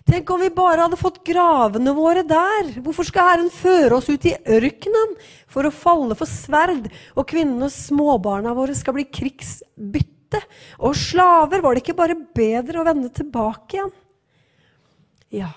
Tenk 0.05 0.29
om 0.33 0.41
vi 0.41 0.49
bare 0.53 0.83
hadde 0.85 0.99
fått 0.99 1.21
gravene 1.25 1.93
våre 1.97 2.23
der. 2.27 2.69
Hvorfor 2.83 3.05
skal 3.07 3.29
Herren 3.29 3.51
føre 3.53 3.97
oss 3.97 4.09
ut 4.09 4.25
i 4.29 4.35
ørkenen 4.35 5.15
for 5.49 5.65
å 5.65 5.73
falle 5.73 6.17
for 6.17 6.29
sverd, 6.29 6.89
og 7.15 7.27
kvinnene 7.29 7.69
og 7.69 7.73
småbarna 7.73 8.53
våre 8.57 8.75
skal 8.77 8.97
bli 8.97 9.07
krigsbytte? 9.09 10.41
Og 10.81 10.97
slaver, 10.97 11.61
var 11.63 11.75
det 11.75 11.83
ikke 11.83 11.97
bare 11.97 12.17
bedre 12.17 12.81
å 12.81 12.87
vende 12.87 13.11
tilbake 13.13 13.77
igjen? 13.77 13.93
Ja, 15.31 15.51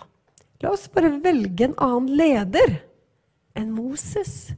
la 0.62 0.73
oss 0.73 0.87
bare 0.93 1.16
velge 1.25 1.69
en 1.69 1.78
annen 1.83 2.12
leder 2.14 2.78
enn 3.59 3.73
Moses. 3.75 4.54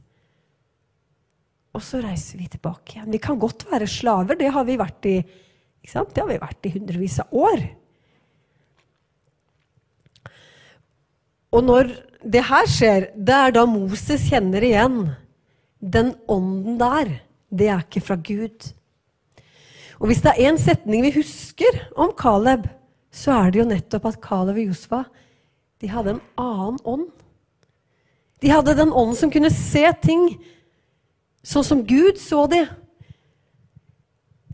Og 1.77 1.83
så 1.85 2.01
reiser 2.01 2.41
vi 2.41 2.47
tilbake 2.49 2.95
igjen. 2.97 3.11
Vi 3.13 3.21
kan 3.21 3.39
godt 3.39 3.67
være 3.71 3.89
slaver. 3.89 4.37
Det 4.37 4.49
har 4.53 4.65
vi 4.65 4.77
vært 4.79 5.09
i, 5.09 5.17
Det 5.87 6.19
har 6.19 6.27
vi 6.27 6.39
vært 6.41 6.67
i 6.67 6.73
hundrevis 6.73 7.19
av 7.23 7.31
år. 7.31 7.61
Og 11.55 11.63
når 11.63 11.93
det 12.27 12.43
her 12.49 12.67
skjer, 12.67 13.07
det 13.15 13.35
er 13.35 13.53
da 13.55 13.63
Moses 13.69 14.25
kjenner 14.27 14.63
igjen 14.67 14.97
den 15.79 16.11
ånden 16.27 16.75
der. 16.81 17.13
Det 17.47 17.69
er 17.71 17.85
ikke 17.85 18.03
fra 18.03 18.17
Gud. 18.19 18.73
Og 19.97 20.09
hvis 20.09 20.21
det 20.25 20.33
er 20.33 20.51
én 20.51 20.59
setning 20.61 21.05
vi 21.05 21.15
husker 21.15 21.79
om 21.95 22.11
Caleb, 22.19 22.67
så 23.13 23.33
er 23.39 23.53
det 23.53 23.61
jo 23.61 23.69
nettopp 23.69 24.09
at 24.11 24.19
Caleb 24.21 24.59
og 24.59 24.73
Josfa 24.73 25.05
de 25.81 25.89
hadde 25.89 26.15
en 26.15 26.21
annen 26.41 26.77
ånd. 26.89 27.07
De 28.41 28.51
hadde 28.51 28.75
den 28.77 28.91
ånden 28.91 29.17
som 29.17 29.31
kunne 29.33 29.53
se 29.53 29.85
ting 30.03 30.29
sånn 31.45 31.65
som 31.65 31.83
Gud 31.87 32.19
så 32.21 32.45
det. 32.51 32.65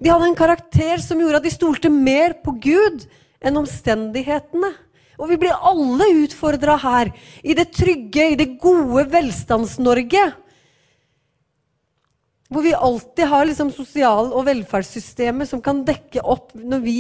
De 0.03 0.12
hadde 0.12 0.27
en 0.27 0.36
karakter 0.36 1.00
som 1.00 1.22
gjorde 1.22 1.39
at 1.39 1.45
de 1.48 1.53
stolte 1.53 1.91
mer 1.91 2.36
på 2.43 2.51
Gud 2.60 3.05
enn 3.43 3.60
omstendighetene. 3.62 4.74
Og 5.22 5.29
vi 5.29 5.38
blir 5.39 5.55
alle 5.55 6.10
utfordra 6.24 6.75
her, 6.81 7.12
i 7.45 7.53
det 7.55 7.69
trygge, 7.77 8.31
i 8.33 8.39
det 8.39 8.55
gode 8.60 9.05
Velstands-Norge. 9.13 10.25
Hvor 12.51 12.65
vi 12.65 12.74
alltid 12.75 13.29
har 13.29 13.48
liksom 13.48 13.72
sosial- 13.74 14.33
og 14.33 14.45
velferdssystemet 14.50 15.50
som 15.50 15.62
kan 15.63 15.86
dekke 15.88 16.22
opp 16.22 16.51
når 16.53 16.83
vi 16.83 17.00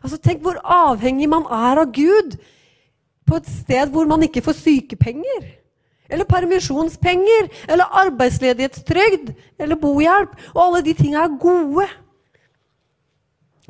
Altså, 0.00 0.16
Tenk 0.16 0.40
hvor 0.40 0.56
avhengig 0.64 1.26
man 1.28 1.44
er 1.44 1.82
av 1.82 1.90
Gud 1.92 2.38
på 3.28 3.36
et 3.36 3.48
sted 3.52 3.90
hvor 3.92 4.08
man 4.08 4.22
ikke 4.24 4.40
får 4.40 4.56
sykepenger. 4.56 5.50
Eller 6.08 6.24
permisjonspenger. 6.24 7.50
Eller 7.68 7.98
arbeidsledighetstrygd. 8.06 9.34
Eller 9.60 9.76
bohjelp. 9.76 10.32
Og 10.54 10.62
alle 10.64 10.80
de 10.88 10.94
tinga 10.96 11.26
er 11.26 11.36
gode. 11.36 11.84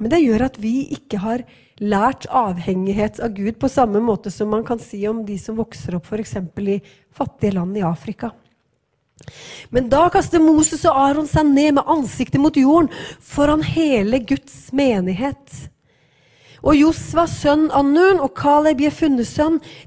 Men 0.00 0.12
det 0.12 0.23
gjør 0.25 0.47
at 0.49 0.59
vi 0.61 0.75
ikke 0.97 1.21
har 1.21 1.45
lært 1.80 2.26
avhengighet 2.33 3.21
av 3.25 3.35
Gud 3.37 3.59
på 3.61 3.69
samme 3.73 4.00
måte 4.04 4.33
som 4.33 4.50
man 4.52 4.64
kan 4.66 4.80
si 4.80 5.00
om 5.09 5.23
de 5.26 5.37
som 5.40 5.59
vokser 5.61 5.97
opp 5.99 6.09
f.eks. 6.09 6.37
i 6.40 6.78
fattige 7.12 7.57
land 7.57 7.76
i 7.76 7.85
Afrika. 7.85 8.33
Men 9.69 9.90
da 9.92 10.07
kaster 10.12 10.40
Moses 10.40 10.87
og 10.88 10.97
Aron 10.97 11.28
seg 11.28 11.49
ned 11.49 11.76
med 11.76 11.92
ansiktet 11.92 12.40
mot 12.40 12.57
jorden 12.57 12.88
foran 13.21 13.62
hele 13.64 14.23
Guds 14.25 14.71
menighet. 14.73 15.69
Og 16.61 16.76
Josva, 16.76 17.25
sønn 17.31 17.69
av 17.73 17.87
Nun, 17.88 18.21
og 18.21 18.35
Kaleb, 18.37 18.83
Jefunnes 18.85 19.33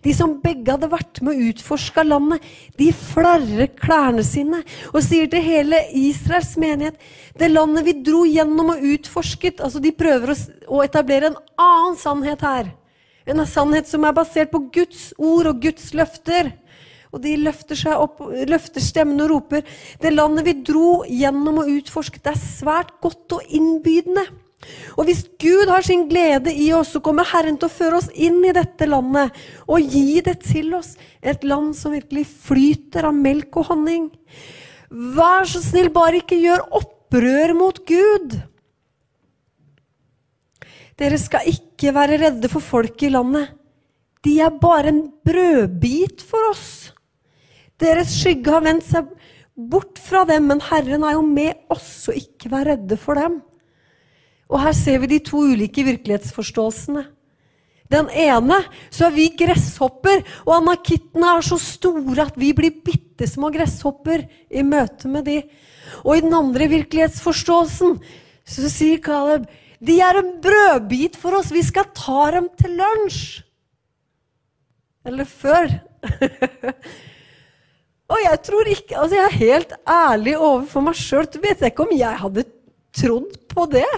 de 0.03 0.13
som 0.15 0.37
begge 0.41 0.73
hadde 0.73 0.89
vært 0.89 1.21
med 1.21 1.35
å 1.35 1.49
utforske 1.51 2.05
landet, 2.05 2.41
de 2.79 2.89
flarrer 2.97 3.69
klærne 3.77 4.23
sine 4.25 4.63
og 4.91 5.01
sier 5.05 5.29
til 5.29 5.43
hele 5.45 5.83
Israels 5.93 6.55
menighet 6.57 6.97
Det 7.37 7.49
landet 7.51 7.85
vi 7.85 7.93
dro 8.05 8.23
gjennom 8.25 8.73
og 8.73 8.85
utforsket 8.93 9.61
altså 9.61 9.81
De 9.83 9.91
prøver 9.93 10.33
å 10.67 10.81
etablere 10.85 11.31
en 11.31 11.39
annen 11.59 11.97
sannhet 11.99 12.41
her. 12.41 12.71
En 13.25 13.45
sannhet 13.47 13.87
som 13.87 14.03
er 14.03 14.15
basert 14.15 14.51
på 14.51 14.65
Guds 14.73 15.11
ord 15.17 15.53
og 15.53 15.61
Guds 15.63 15.93
løfter. 15.95 16.51
Og 17.13 17.21
de 17.21 17.35
løfter 17.37 17.77
seg 17.77 17.99
opp, 18.01 18.23
løfter 18.49 18.81
stemmen 18.81 19.21
og 19.21 19.29
roper 19.29 19.61
Det 20.01 20.11
landet 20.11 20.47
vi 20.47 20.55
dro 20.65 21.03
gjennom 21.05 21.61
og 21.61 21.69
utforsket, 21.77 22.23
det 22.25 22.33
er 22.33 22.41
svært 22.41 22.95
godt 23.03 23.37
og 23.37 23.53
innbydende. 23.53 24.25
Og 24.97 25.07
hvis 25.07 25.23
Gud 25.41 25.71
har 25.71 25.85
sin 25.85 26.05
glede 26.09 26.53
i 26.53 26.69
oss, 26.75 26.93
så 26.93 27.01
kommer 27.03 27.27
Herren 27.27 27.57
til 27.59 27.69
å 27.69 27.73
føre 27.73 27.99
oss 27.99 28.09
inn 28.13 28.41
i 28.45 28.53
dette 28.55 28.87
landet 28.89 29.33
og 29.67 29.93
gi 29.93 30.21
det 30.25 30.37
til 30.45 30.73
oss. 30.77 30.93
Et 31.21 31.43
land 31.47 31.73
som 31.77 31.95
virkelig 31.95 32.25
flyter 32.45 33.09
av 33.09 33.17
melk 33.17 33.59
og 33.61 33.71
honning. 33.71 34.07
Vær 34.89 35.47
så 35.49 35.61
snill, 35.63 35.89
bare 35.93 36.21
ikke 36.21 36.39
gjør 36.39 36.67
opprør 36.79 37.55
mot 37.57 37.79
Gud. 37.89 38.37
Dere 40.99 41.17
skal 41.17 41.49
ikke 41.49 41.93
være 41.95 42.19
redde 42.21 42.51
for 42.51 42.63
folket 42.63 43.09
i 43.09 43.13
landet. 43.15 43.49
De 44.23 44.37
er 44.39 44.53
bare 44.61 44.93
en 44.93 45.05
brødbit 45.25 46.21
for 46.23 46.51
oss. 46.51 46.93
Deres 47.81 48.13
skygge 48.15 48.53
har 48.53 48.63
vendt 48.63 48.85
seg 48.87 49.09
bort 49.53 49.99
fra 50.01 50.23
dem, 50.29 50.47
men 50.51 50.61
Herren 50.63 51.03
er 51.03 51.17
jo 51.17 51.25
med 51.25 51.65
oss, 51.73 52.05
så 52.05 52.15
ikke 52.15 52.51
vær 52.53 52.69
redde 52.71 52.97
for 53.01 53.19
dem. 53.19 53.41
Og 54.53 54.61
her 54.61 54.75
ser 54.77 55.01
vi 55.01 55.15
de 55.15 55.19
to 55.25 55.41
ulike 55.49 55.85
virkelighetsforståelsene. 55.87 57.07
Den 57.91 58.09
ene 58.09 58.57
så 58.93 59.07
er 59.07 59.15
vi 59.15 59.27
gresshopper, 59.37 60.23
og 60.45 60.55
anakittene 60.59 61.35
er 61.35 61.45
så 61.45 61.59
store 61.61 62.27
at 62.27 62.37
vi 62.39 62.53
blir 62.55 62.81
bitte 62.85 63.27
små 63.29 63.51
gresshopper 63.53 64.25
i 64.49 64.63
møte 64.65 65.09
med 65.11 65.27
de. 65.29 65.39
Og 66.05 66.17
i 66.17 66.25
den 66.25 66.33
andre 66.37 66.69
virkelighetsforståelsen 66.71 67.97
så 68.43 68.71
sier 68.71 69.01
Caleb 69.03 69.49
de 69.83 69.97
er 69.99 70.15
en 70.15 70.29
brødbit 70.39 71.17
for 71.19 71.35
oss, 71.35 71.51
vi 71.51 71.63
skal 71.65 71.89
ta 71.97 72.29
dem 72.37 72.47
til 72.59 72.77
lunsj. 72.79 73.41
Eller 75.03 75.27
før. 75.27 75.73
og 78.13 78.21
jeg 78.23 78.39
tror 78.47 78.69
ikke 78.71 78.95
Altså, 78.95 79.17
jeg 79.17 79.25
er 79.25 79.41
helt 79.41 79.73
ærlig 79.83 80.37
overfor 80.37 80.85
meg 80.85 80.95
sjøl. 80.95 81.27
Vet 81.27 81.59
jeg 81.59 81.73
ikke 81.73 81.83
om 81.83 81.91
jeg 81.97 82.21
hadde 82.21 82.45
trodd 82.95 83.35
på 83.51 83.65
det. 83.73 83.89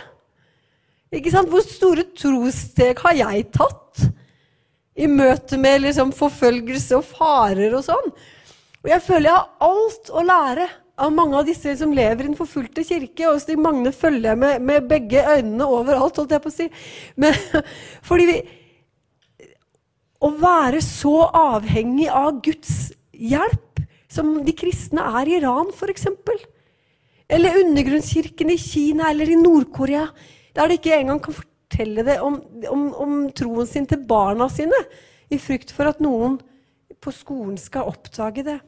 Ikke 1.14 1.34
sant? 1.34 1.52
Hvor 1.52 1.66
store 1.66 2.08
trossteg 2.18 3.02
har 3.06 3.18
jeg 3.20 3.50
tatt 3.56 4.08
i 4.96 5.10
møte 5.12 5.60
med 5.60 5.84
liksom, 5.84 6.14
forfølgelse 6.16 6.98
og 6.98 7.06
farer 7.12 7.76
og 7.78 7.86
sånn? 7.86 8.10
Og 8.86 8.90
jeg 8.92 9.04
føler 9.06 9.30
jeg 9.30 9.38
har 9.38 9.70
alt 9.70 10.12
å 10.14 10.26
lære 10.26 10.68
av 10.96 11.12
mange 11.12 11.36
av 11.40 11.48
disse 11.48 11.74
som 11.80 11.94
lever 11.96 12.24
i 12.24 12.30
den 12.30 12.38
forfulgte 12.38 12.86
kirke. 12.88 13.28
Og 13.30 13.42
de 13.48 13.58
mange 13.60 13.92
følger 13.96 14.32
jeg 14.32 14.42
med, 14.42 14.62
med, 14.64 14.88
begge 14.90 15.24
øynene 15.26 15.68
overalt, 15.68 16.22
holdt 16.22 16.36
jeg 16.36 16.44
på 16.44 16.52
å 16.52 16.56
si. 16.56 16.70
Men, 17.20 17.36
fordi 18.08 18.28
vi, 18.30 18.38
å 20.26 20.32
være 20.40 20.82
så 20.86 21.18
avhengig 21.36 22.08
av 22.14 22.40
Guds 22.46 22.94
hjelp 23.12 23.82
som 24.12 24.38
de 24.46 24.54
kristne 24.56 25.04
er 25.20 25.30
i 25.30 25.40
Iran, 25.42 25.74
f.eks. 25.76 26.08
Eller 27.26 27.60
undergrunnskirken 27.64 28.54
i 28.54 28.62
Kina 28.62 29.10
eller 29.12 29.32
i 29.34 29.38
Nord-Korea, 29.40 30.06
der 30.56 30.70
de 30.70 30.78
ikke 30.80 30.96
engang 30.96 31.22
kan 31.24 31.36
fortelle 31.36 32.06
det 32.08 32.20
om, 32.24 32.40
om, 32.72 32.86
om, 33.04 33.16
troen 33.36 33.68
sin 33.68 33.88
til 33.90 34.04
barna 34.08 34.48
sine, 34.52 34.78
i 35.30 35.40
frykt 35.42 35.74
for 35.76 35.90
at 35.90 36.02
noen 36.04 36.38
på 37.02 37.12
skolen 37.14 37.58
skal 37.60 37.90
oppdage 37.90 38.46
det. 38.46 38.60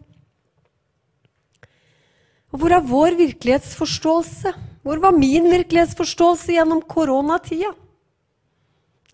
Og 2.51 2.61
hvor 2.61 2.73
er 2.73 2.85
vår 2.87 3.17
virkelighetsforståelse? 3.19 4.53
Hvor 4.85 5.01
var 5.03 5.15
min 5.15 5.49
virkelighetsforståelse 5.51 6.55
gjennom 6.55 6.81
koronatida? 6.87 7.73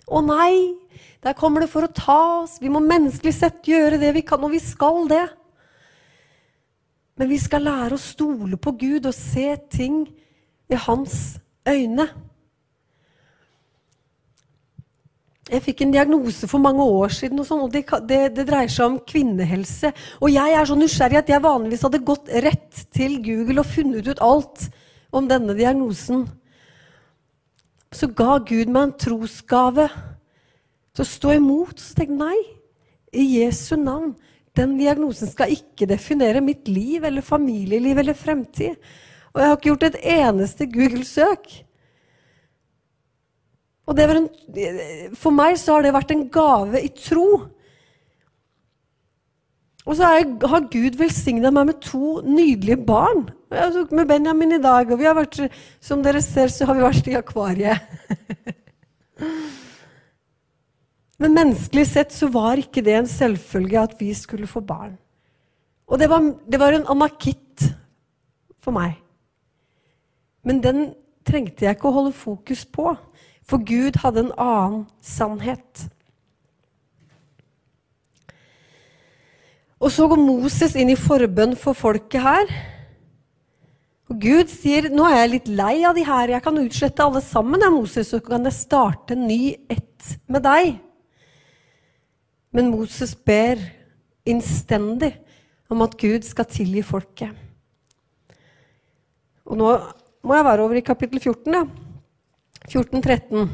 Å 0.03 0.19
nei, 0.21 0.75
der 1.23 1.35
kommer 1.37 1.63
det 1.63 1.71
for 1.71 1.87
å 1.87 1.93
ta 1.93 2.19
oss. 2.43 2.59
Vi 2.61 2.71
må 2.71 2.81
menneskelig 2.83 3.33
sett 3.35 3.69
gjøre 3.69 3.99
det 4.01 4.11
vi 4.17 4.25
kan, 4.27 4.43
og 4.43 4.53
vi 4.53 4.61
skal 4.61 5.07
det. 5.09 5.23
Men 7.19 7.29
vi 7.29 7.39
skal 7.41 7.65
lære 7.65 7.97
å 7.97 8.01
stole 8.01 8.59
på 8.59 8.73
Gud 8.79 9.07
og 9.09 9.15
se 9.15 9.53
ting 9.71 10.03
i 10.69 10.79
hans 10.85 11.37
øyne. 11.69 12.09
Jeg 15.51 15.59
fikk 15.65 15.81
en 15.83 15.91
diagnose 15.91 16.47
for 16.47 16.63
mange 16.63 16.85
år 16.87 17.11
siden, 17.11 17.41
og, 17.41 17.47
sånn, 17.49 17.65
og 17.65 17.73
det, 17.73 17.83
det, 18.07 18.19
det, 18.37 18.45
dreier 18.47 18.71
seg 18.71 18.85
om 18.87 19.01
kvinnehelse. 19.03 19.91
Og 20.23 20.31
jeg 20.31 20.55
er 20.55 20.69
så 20.69 20.77
nysgjerrig 20.79 21.19
at 21.19 21.33
jeg 21.33 21.43
vanligvis 21.43 21.83
hadde 21.83 22.05
gått 22.07 22.31
rett 22.45 22.85
til 22.95 23.17
Google 23.25 23.59
og 23.59 23.67
funnet 23.67 24.07
ut 24.07 24.23
alt 24.23 24.69
om 25.11 25.27
denne 25.27 25.55
diagnosen. 25.57 26.23
Så 27.93 28.07
ga 28.07 28.39
Gud 28.39 28.71
meg 28.71 28.87
en 28.87 28.95
trosgave 29.03 29.89
til 30.95 31.03
å 31.03 31.09
stå 31.11 31.35
imot. 31.35 31.75
Så 31.75 31.97
tenkte 31.97 32.15
jeg 32.15 32.21
nei, 32.23 32.39
i 33.13 33.27
Jesu 33.41 33.75
navn. 33.77 34.13
Den 34.55 34.77
diagnosen 34.77 35.29
skal 35.29 35.51
ikke 35.53 35.89
definere 35.89 36.41
mitt 36.45 36.69
liv 36.71 37.03
eller 37.03 37.25
familieliv 37.25 37.99
eller 37.99 38.17
fremtid. 38.17 38.79
Og 39.33 39.41
jeg 39.41 39.49
har 39.49 39.57
ikke 39.57 39.71
gjort 39.71 39.87
et 39.89 40.01
eneste 40.15 40.67
Google-søk. 40.69 41.51
Og 43.83 43.99
en, 43.99 44.29
for 45.19 45.35
meg 45.35 45.57
så 45.59 45.75
har 45.75 45.83
det 45.83 45.95
vært 45.95 46.13
en 46.15 46.27
gave 46.31 46.79
i 46.79 46.91
tro. 46.95 47.27
Og 49.83 49.97
så 49.99 50.13
jeg, 50.15 50.29
har 50.47 50.69
Gud 50.71 50.95
velsigna 50.99 51.51
meg 51.51 51.73
med 51.73 51.81
to 51.83 52.21
nydelige 52.23 52.79
barn. 52.87 53.25
Tok 53.51 53.91
med 53.91 54.07
Benjamin 54.07 54.55
i 54.55 54.63
dag, 54.63 54.87
og 54.87 55.01
vi 55.01 55.09
har 55.09 55.17
vært, 55.17 55.41
som 55.83 56.03
dere 56.05 56.23
ser, 56.23 56.47
så 56.47 56.69
har 56.69 56.79
vi 56.79 56.85
vært 56.85 57.09
i 57.11 57.19
akvariet. 57.19 57.83
Men 61.21 61.35
menneskelig 61.35 61.85
sett 61.91 62.15
så 62.15 62.27
var 62.31 62.59
ikke 62.59 62.81
det 62.83 62.95
en 62.97 63.07
selvfølge 63.07 63.83
at 63.83 63.95
vi 63.99 64.09
skulle 64.17 64.49
få 64.49 64.63
barn. 64.65 64.95
Og 65.91 65.99
det 65.99 66.09
var, 66.09 66.23
det 66.47 66.59
var 66.59 66.75
en 66.75 66.87
anakitt 66.89 67.67
for 68.63 68.75
meg. 68.75 68.95
Men 70.47 70.63
den 70.63 70.85
trengte 71.27 71.67
jeg 71.67 71.77
ikke 71.77 71.91
å 71.91 71.97
holde 71.99 72.15
fokus 72.15 72.63
på. 72.65 72.95
For 73.47 73.59
Gud 73.63 73.99
hadde 74.03 74.25
en 74.25 74.35
annen 74.39 74.85
sannhet. 75.03 75.87
Og 79.83 79.91
så 79.91 80.07
går 80.07 80.21
Moses 80.21 80.77
inn 80.79 80.93
i 80.93 80.99
forbønn 80.99 81.57
for 81.59 81.75
folket 81.75 82.23
her. 82.23 82.47
Og 84.11 84.19
Gud 84.23 84.51
sier 84.51 84.87
nå 84.93 85.05
er 85.09 85.23
jeg 85.23 85.31
litt 85.33 85.51
lei 85.51 85.75
av 85.87 85.97
de 85.97 86.05
her. 86.07 86.31
Jeg 86.35 86.45
kan 86.45 86.59
utslette 86.61 87.03
alle 87.03 87.23
sammen, 87.23 87.59
jeg, 87.59 87.73
Moses, 87.73 88.11
så 88.13 88.21
kan 88.23 88.47
jeg 88.47 88.55
starte 88.55 89.17
en 89.17 89.27
ny 89.27 89.55
ett 89.71 90.13
med 90.31 90.45
deg. 90.45 90.77
Men 92.53 92.71
Moses 92.71 93.15
ber 93.15 93.59
innstendig 94.29 95.15
om 95.73 95.81
at 95.83 95.97
Gud 95.99 96.23
skal 96.27 96.47
tilgi 96.47 96.83
folket. 96.85 97.33
Og 99.43 99.59
nå 99.59 99.71
må 100.23 100.37
jeg 100.37 100.47
være 100.47 100.63
over 100.63 100.79
i 100.79 100.85
kapittel 100.85 101.19
14. 101.19 101.57
Ja. 101.57 101.65
14-13. 102.69 103.51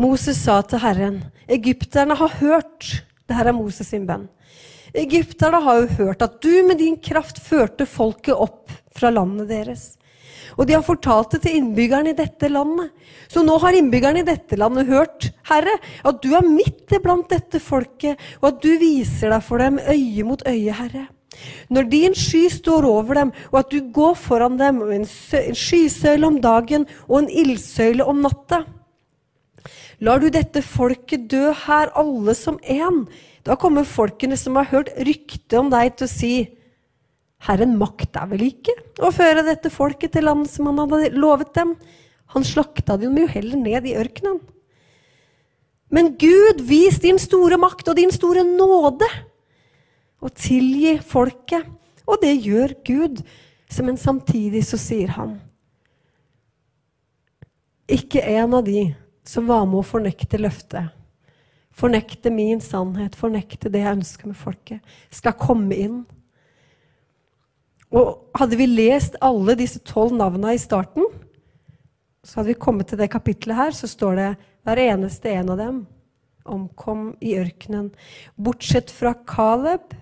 Moses 0.00 0.40
sa 0.42 0.58
til 0.66 0.82
Herren, 0.82 1.20
egypterne 1.46 2.16
har 2.18 2.38
hørt 2.40 3.04
det 3.24 3.36
her 3.38 3.48
er 3.48 3.56
Moses 3.56 3.88
sin 3.88 4.06
bønn. 4.08 4.26
Egypterne 4.94 5.58
har 5.64 5.80
jo 5.80 5.92
hørt 5.98 6.22
at 6.22 6.40
du 6.44 6.52
med 6.68 6.78
din 6.78 6.96
kraft 7.02 7.40
førte 7.42 7.86
folket 7.88 8.36
opp 8.36 8.72
fra 8.94 9.10
landet 9.10 9.48
deres. 9.50 9.84
Og 10.54 10.68
de 10.68 10.76
har 10.76 10.84
fortalt 10.86 11.32
det 11.34 11.40
til 11.46 11.56
innbyggerne 11.58 12.12
i 12.12 12.18
dette 12.18 12.50
landet. 12.52 12.92
Så 13.32 13.42
nå 13.42 13.56
har 13.62 13.74
innbyggerne 13.74 14.22
i 14.22 14.28
dette 14.28 14.58
landet 14.60 14.90
hørt, 14.90 15.30
Herre, 15.48 15.74
at 16.06 16.20
du 16.22 16.30
er 16.36 16.46
midt 16.46 16.94
iblant 16.94 17.26
dette 17.32 17.58
folket, 17.62 18.20
og 18.42 18.52
at 18.52 18.60
du 18.62 18.70
viser 18.78 19.34
deg 19.34 19.42
for 19.42 19.62
dem 19.64 19.80
øye 19.80 20.26
mot 20.28 20.44
øye, 20.46 20.76
Herre. 20.78 21.08
Når 21.72 21.88
din 21.90 22.16
sky 22.16 22.46
står 22.52 22.86
over 22.88 23.18
dem, 23.18 23.32
og 23.52 23.60
at 23.62 23.72
du 23.72 23.80
går 23.94 24.16
foran 24.20 24.58
dem, 24.60 24.80
og 24.84 24.94
en, 24.94 25.06
skysøyle 25.06 26.28
om 26.28 26.40
dagen 26.42 26.86
og 27.08 27.22
en 27.22 27.30
ildsøyle 27.30 28.06
om 28.06 28.22
natta. 28.24 28.64
Lar 30.04 30.20
du 30.20 30.28
dette 30.32 30.62
folket 30.64 31.28
dø 31.30 31.52
her, 31.64 31.92
alle 31.94 32.34
som 32.36 32.58
én, 32.60 33.04
da 33.44 33.56
kommer 33.60 33.86
folkene 33.86 34.36
som 34.40 34.56
har 34.58 34.70
hørt 34.72 34.92
rykte 35.06 35.60
om 35.60 35.70
deg, 35.72 35.96
til 35.96 36.08
å 36.08 36.12
si:" 36.12 36.34
Herren 37.44 37.74
makta 37.76 38.22
vel 38.30 38.46
ikke 38.46 38.72
å 39.04 39.10
føre 39.12 39.42
dette 39.44 39.68
folket 39.68 40.14
til 40.14 40.24
land 40.24 40.46
som 40.48 40.70
han 40.70 40.80
hadde 40.80 41.12
lovet 41.12 41.52
dem? 41.56 41.74
Han 42.32 42.46
slakta 42.46 42.96
dem 42.96 43.18
jo 43.20 43.26
heller 43.28 43.60
ned 43.60 43.84
i 43.84 43.96
ørkenen. 44.00 44.38
Men 45.92 46.14
Gud, 46.18 46.62
vis 46.64 46.96
din 47.02 47.20
store 47.20 47.58
makt 47.60 47.92
og 47.92 47.98
din 48.00 48.10
store 48.14 48.42
nåde 48.48 49.06
og 50.24 50.32
tilgi 50.36 50.96
folket. 51.04 51.68
Og 52.08 52.20
det 52.22 52.34
gjør 52.44 52.76
Gud. 52.86 53.22
Men 53.82 53.96
samtidig 53.98 54.62
så 54.68 54.78
sier 54.78 55.16
han 55.16 55.38
Ikke 57.90 58.22
en 58.22 58.54
av 58.54 58.62
de 58.64 58.92
som 59.26 59.48
var 59.48 59.64
med 59.66 59.80
å 59.80 59.86
fornekte 59.88 60.38
løftet, 60.38 60.92
fornekte 61.74 62.30
min 62.32 62.60
sannhet, 62.62 63.16
fornekte 63.16 63.72
det 63.72 63.80
jeg 63.82 63.96
ønsker 63.98 64.30
med 64.30 64.38
folket, 64.38 64.94
skal 65.10 65.36
komme 65.40 65.76
inn. 65.76 65.98
Og 67.92 68.28
hadde 68.36 68.58
vi 68.60 68.68
lest 68.68 69.16
alle 69.24 69.56
disse 69.58 69.80
tolv 69.84 70.14
navnene 70.16 70.54
i 70.54 70.60
starten, 70.60 71.08
så 72.24 72.40
hadde 72.40 72.52
vi 72.52 72.60
kommet 72.60 72.88
til 72.92 73.00
det 73.00 73.10
kapitlet 73.12 73.56
her, 73.58 73.74
så 73.76 73.88
står 73.90 74.20
det 74.20 74.30
hver 74.64 74.80
eneste 74.84 75.32
en 75.32 75.52
av 75.56 75.60
dem 75.60 75.82
omkom 76.44 77.14
i 77.24 77.34
ørkenen. 77.40 77.90
Bortsett 78.36 78.92
fra 78.92 79.14
Caleb, 79.28 79.92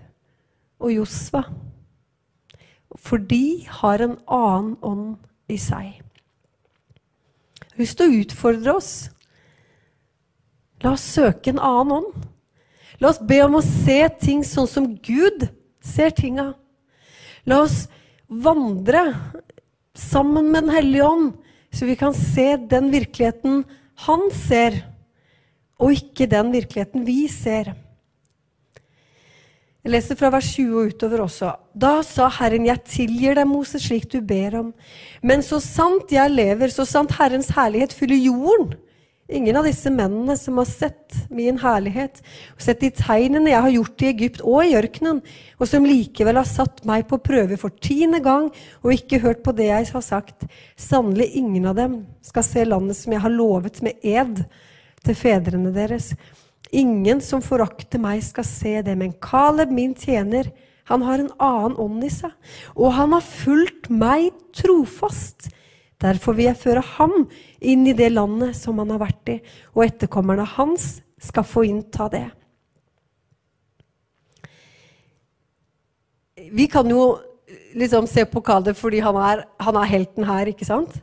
og 0.83 0.91
Josva. 0.91 1.45
For 2.99 3.17
de 3.17 3.63
har 3.81 4.03
en 4.03 4.17
annen 4.27 4.75
ånd 4.83 5.07
i 5.51 5.57
seg. 5.61 5.99
Jeg 7.63 7.71
har 7.71 7.81
lyst 7.81 7.97
til 7.99 8.11
å 8.11 8.21
utfordre 8.21 8.75
oss. 8.77 8.91
La 10.83 10.93
oss 10.93 11.05
søke 11.15 11.53
en 11.53 11.63
annen 11.63 11.97
ånd. 12.01 12.27
La 13.01 13.09
oss 13.09 13.21
be 13.23 13.39
om 13.45 13.57
å 13.57 13.65
se 13.65 13.97
ting 14.21 14.43
sånn 14.45 14.69
som 14.69 14.91
Gud 15.03 15.47
ser 15.83 16.13
tinga. 16.15 16.51
La 17.49 17.63
oss 17.63 17.87
vandre 18.27 19.07
sammen 19.97 20.51
med 20.51 20.63
Den 20.67 20.75
hellige 20.75 21.07
ånd, 21.07 21.33
så 21.73 21.85
vi 21.89 21.95
kan 21.97 22.13
se 22.13 22.55
den 22.57 22.91
virkeligheten 22.93 23.63
han 24.05 24.27
ser, 24.33 24.77
og 25.81 25.93
ikke 25.95 26.29
den 26.29 26.51
virkeligheten 26.53 27.05
vi 27.05 27.25
ser. 27.31 27.73
Jeg 29.83 29.91
leser 29.97 30.15
fra 30.15 30.29
vers 30.31 30.47
20 30.55 30.77
og 30.79 30.93
utover 30.93 31.21
også. 31.25 31.49
Da 31.75 31.97
sa 32.07 32.29
Herren, 32.31 32.63
jeg 32.69 32.79
tilgir 32.87 33.35
deg, 33.35 33.49
Moses, 33.49 33.83
slik 33.83 34.05
du 34.13 34.21
ber 34.23 34.55
om. 34.61 34.69
Men 35.19 35.43
så 35.43 35.59
sant 35.59 36.13
jeg 36.13 36.31
lever, 36.31 36.71
så 36.71 36.85
sant 36.87 37.11
Herrens 37.17 37.49
herlighet 37.51 37.91
fyller 37.91 38.21
jorden. 38.23 38.77
Ingen 39.33 39.57
av 39.59 39.67
disse 39.67 39.91
mennene 39.91 40.37
som 40.39 40.59
har 40.59 40.69
sett 40.69 41.17
min 41.31 41.57
herlighet, 41.59 42.21
og 42.55 42.63
sett 42.63 42.79
de 42.83 42.89
tegnene 42.95 43.51
jeg 43.51 43.65
har 43.65 43.73
gjort 43.73 44.03
i 44.03 44.07
Egypt 44.11 44.43
og 44.43 44.67
i 44.67 44.75
ørkenen, 44.79 45.19
og 45.59 45.67
som 45.67 45.87
likevel 45.87 46.39
har 46.39 46.47
satt 46.47 46.83
meg 46.87 47.07
på 47.09 47.19
prøve 47.23 47.57
for 47.59 47.75
tiende 47.83 48.21
gang 48.23 48.49
og 48.83 48.93
ikke 48.95 49.19
hørt 49.23 49.41
på 49.43 49.55
det 49.57 49.67
jeg 49.67 49.89
har 49.95 50.05
sagt, 50.05 50.47
sannelig 50.79 51.27
ingen 51.39 51.67
av 51.71 51.79
dem 51.79 51.99
skal 52.23 52.47
se 52.47 52.63
landet 52.67 52.99
som 52.99 53.15
jeg 53.15 53.23
har 53.25 53.35
lovet 53.35 53.83
med 53.83 53.99
ed 53.99 54.45
til 55.03 55.19
fedrene 55.19 55.75
deres. 55.75 56.13
Ingen 56.73 57.21
som 57.21 57.41
forakter 57.45 58.01
meg, 58.01 58.23
skal 58.25 58.47
se 58.47 58.79
det. 58.85 58.95
Men 58.97 59.13
Caleb, 59.21 59.71
min 59.73 59.93
tjener, 59.93 60.49
han 60.89 61.03
har 61.05 61.21
en 61.21 61.31
annen 61.37 61.75
ånd 61.79 62.05
i 62.05 62.11
seg. 62.11 62.33
Og 62.73 62.95
han 62.97 63.13
har 63.15 63.25
fulgt 63.25 63.91
meg 63.93 64.31
trofast. 64.57 65.51
Derfor 66.03 66.35
vil 66.35 66.49
jeg 66.49 66.59
føre 66.59 66.83
ham 66.97 67.13
inn 67.63 67.85
i 67.87 67.95
det 67.95 68.09
landet 68.11 68.57
som 68.59 68.81
han 68.81 68.91
har 68.91 69.03
vært 69.05 69.29
i, 69.31 69.37
og 69.71 69.85
etterkommerne 69.85 70.47
hans 70.57 70.97
skal 71.23 71.45
få 71.47 71.63
innta 71.69 72.09
det. 72.11 72.25
Vi 76.51 76.67
kan 76.67 76.89
jo 76.91 77.05
liksom 77.77 78.07
se 78.09 78.25
på 78.27 78.41
Caleb 78.43 78.75
fordi 78.75 78.99
han 79.03 79.15
er, 79.15 79.45
han 79.63 79.77
er 79.79 79.91
helten 79.93 80.27
her, 80.27 80.49
ikke 80.51 80.67
sant? 80.67 80.97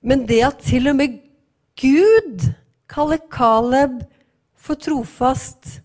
Men 0.00 0.24
det 0.28 0.40
at 0.46 0.62
til 0.64 0.88
og 0.88 0.96
med 0.96 1.18
Gud 1.78 2.48
kaller 2.88 3.20
Caleb 3.30 4.00
for 4.68 4.80
trofast, 4.80 5.78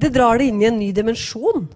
det 0.00 0.12
drar 0.14 0.40
det 0.40 0.50
inn 0.50 0.60
i 0.62 0.68
en 0.68 0.78
ny 0.80 0.90
dimensjon. 0.96 1.68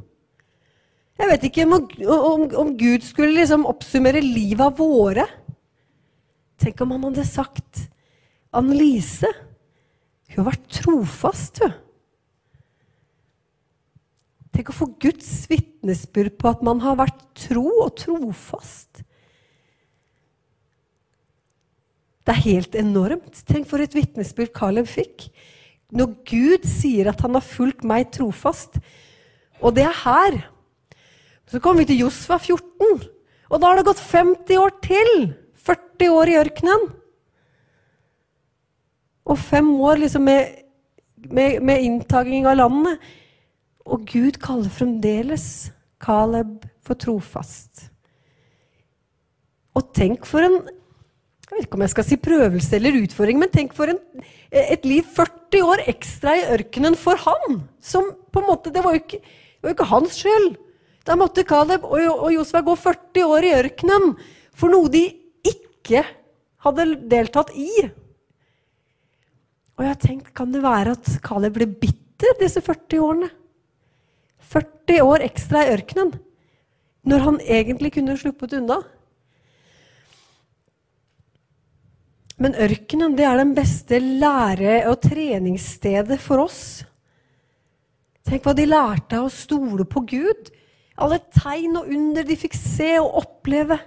Jeg 1.15 1.31
vet 1.31 1.47
ikke 1.47 1.65
om, 1.69 1.75
om, 2.11 2.45
om 2.65 2.73
Gud 2.79 3.05
skulle 3.07 3.37
liksom 3.37 3.67
oppsummere 3.71 4.23
livet 4.25 4.79
våre. 4.81 5.27
Tenk 6.61 6.81
om 6.83 6.95
han 6.97 7.09
hadde 7.09 7.27
sagt 7.29 7.87
Annelise, 8.55 9.31
hun 10.31 10.41
har 10.41 10.53
vært 10.53 10.69
trofast, 10.81 11.63
hun. 11.63 11.81
Tenk 14.55 14.71
å 14.71 14.77
få 14.77 14.87
Guds 15.03 15.31
vitnesbyrd 15.51 16.37
på 16.39 16.47
at 16.53 16.61
man 16.63 16.79
har 16.85 16.95
vært 17.01 17.25
tro 17.49 17.65
og 17.83 17.97
trofast. 17.99 19.03
Det 22.25 22.33
er 22.33 22.45
helt 22.47 22.79
enormt. 22.79 23.43
Tenk 23.51 23.67
for 23.69 23.83
et 23.83 23.97
vitnesbyrd 23.97 24.55
Caleb 24.55 24.87
fikk. 24.89 25.27
Når 25.95 26.11
Gud 26.27 26.67
sier 26.67 27.13
at 27.13 27.23
han 27.23 27.37
har 27.37 27.47
fulgt 27.47 27.85
meg 27.87 28.11
trofast. 28.15 28.81
Og 29.63 29.77
det 29.77 29.87
er 29.87 30.03
her. 30.03 30.41
Så 31.51 31.61
kommer 31.63 31.85
vi 31.85 31.93
til 31.93 32.03
Josfa 32.07 32.39
14, 32.41 33.05
og 33.53 33.61
da 33.61 33.69
har 33.69 33.79
det 33.79 33.87
gått 33.87 34.03
50 34.03 34.59
år 34.59 34.73
til. 34.83 35.11
40 35.65 36.11
år 36.13 36.31
i 36.33 36.39
ørkenen. 36.41 36.87
Og 39.25 39.39
fem 39.41 39.69
år 39.81 40.03
liksom 40.03 40.27
med, 40.27 40.65
med, 41.31 41.61
med 41.65 41.85
inntaking 41.85 42.49
av 42.49 42.59
landet. 42.59 43.01
Og 43.85 44.05
Gud 44.09 44.41
kaller 44.43 44.73
fremdeles 44.73 45.47
Caleb 46.03 46.65
for 46.85 46.99
trofast. 47.01 47.87
Og 49.75 49.93
tenk 49.97 50.27
for 50.29 50.45
en 50.45 50.61
jeg 51.45 51.59
vet 51.59 51.67
ikke 51.67 51.77
om 51.77 51.85
jeg 51.85 51.93
skal 51.93 52.07
si 52.09 52.17
prøvelse 52.25 52.77
eller 52.79 53.01
utfordring, 53.05 53.39
men 53.39 53.51
tenk 53.53 53.75
for 53.77 53.93
en, 53.93 53.99
et 54.49 54.87
liv 54.89 55.05
40 55.17 55.65
år 55.69 55.83
ekstra 55.93 56.37
i 56.41 56.47
ørkenen 56.57 56.97
for 56.99 57.21
han. 57.21 57.59
Som 57.85 58.09
på 58.33 58.41
en 58.41 58.49
måte, 58.49 58.73
Det 58.73 58.83
var 58.85 58.97
jo 58.97 59.03
ikke, 59.03 59.21
var 59.63 59.75
ikke 59.77 59.91
hans 59.93 60.17
skyld. 60.19 60.55
Da 61.05 61.19
måtte 61.21 61.45
Caleb 61.45 61.85
og, 61.85 62.01
og 62.01 62.33
Josva 62.33 62.63
gå 62.65 62.75
40 62.81 63.29
år 63.29 63.45
i 63.45 63.53
ørkenen 63.59 64.15
for 64.57 64.73
noe 64.73 64.89
de 64.89 65.05
ikke 65.45 66.01
hadde 66.65 66.89
deltatt 67.13 67.53
i. 67.53 67.69
Og 69.75 69.85
jeg 69.85 69.91
har 69.91 70.01
tenkt, 70.01 70.33
kan 70.35 70.53
det 70.55 70.63
være 70.65 70.95
at 70.97 71.17
Caleb 71.25 71.59
ble 71.59 71.69
bitter 71.69 72.39
disse 72.41 72.63
40 72.65 73.03
årene? 73.05 73.31
40 74.55 75.03
år 75.05 75.25
ekstra 75.27 75.65
i 75.65 75.75
ørkenen. 75.75 76.15
Når 77.05 77.25
han 77.27 77.41
egentlig 77.43 77.93
kunne 77.99 78.17
sluppet 78.17 78.57
unna. 78.57 78.81
Men 82.41 82.57
ørkenen 82.59 83.15
det 83.15 83.27
er 83.29 83.39
den 83.39 83.55
beste 83.55 84.01
lære- 84.03 84.89
og 84.91 84.99
treningsstedet 85.05 86.19
for 86.23 86.43
oss. 86.49 86.83
Tenk 88.25 88.47
hva 88.47 88.55
de 88.57 88.67
lærte 88.67 89.21
av 89.21 89.29
å 89.29 89.33
stole 89.33 89.87
på 89.87 90.03
Gud. 90.09 90.51
Alle 90.99 91.21
tegn 91.35 91.77
og 91.79 91.91
under 91.93 92.27
de 92.27 92.37
fikk 92.39 92.57
se 92.59 92.95
og 92.99 93.21
oppleve. 93.23 93.79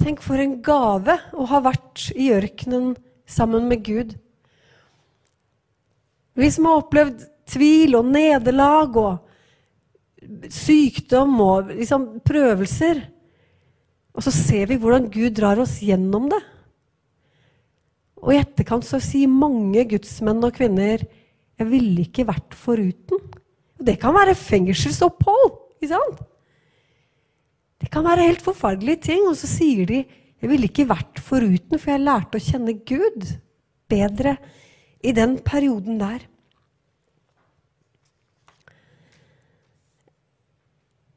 Tenk 0.00 0.22
for 0.24 0.40
en 0.40 0.58
gave 0.64 1.16
å 1.36 1.46
ha 1.48 1.62
vært 1.64 2.10
i 2.16 2.30
ørkenen 2.34 2.94
sammen 3.28 3.68
med 3.70 3.84
Gud. 3.86 4.14
Vi 6.34 6.48
som 6.52 6.68
har 6.68 6.80
opplevd 6.80 7.24
tvil 7.50 7.96
og 7.98 8.08
nederlag 8.08 8.96
og 9.00 10.50
sykdom 10.52 11.36
og 11.44 11.72
liksom 11.74 12.06
prøvelser. 12.26 13.02
Og 14.16 14.24
så 14.24 14.32
ser 14.34 14.70
vi 14.70 14.78
hvordan 14.80 15.08
Gud 15.12 15.36
drar 15.38 15.60
oss 15.62 15.78
gjennom 15.84 16.28
det. 16.32 16.40
Og 18.20 18.34
i 18.34 18.40
etterkant 18.40 18.84
så 18.84 19.00
sier 19.02 19.28
mange 19.28 19.84
gudsmenn 19.88 20.44
og 20.44 20.52
-kvinner 20.56 21.06
jeg 21.60 21.68
ville 21.68 22.06
ikke 22.06 22.24
vært 22.24 22.54
foruten. 22.56 23.20
Det 23.76 23.98
kan 24.00 24.14
være 24.16 24.34
fengselsopphold. 24.34 25.52
ikke 25.80 25.92
sant? 25.92 26.20
Det 27.80 27.90
kan 27.90 28.04
være 28.04 28.26
helt 28.28 28.42
forferdelige 28.42 28.96
ting. 28.96 29.28
Og 29.28 29.36
så 29.36 29.46
sier 29.46 29.86
de 29.86 30.04
jeg 30.40 30.48
ville 30.48 30.68
ikke 30.68 30.88
vært 30.88 31.20
foruten, 31.20 31.78
for 31.78 31.90
jeg 31.90 32.00
lærte 32.00 32.40
å 32.40 32.40
kjenne 32.40 32.72
Gud 32.88 33.26
bedre 33.88 34.38
i 35.04 35.12
den 35.12 35.36
perioden 35.44 36.00
der. 36.00 36.24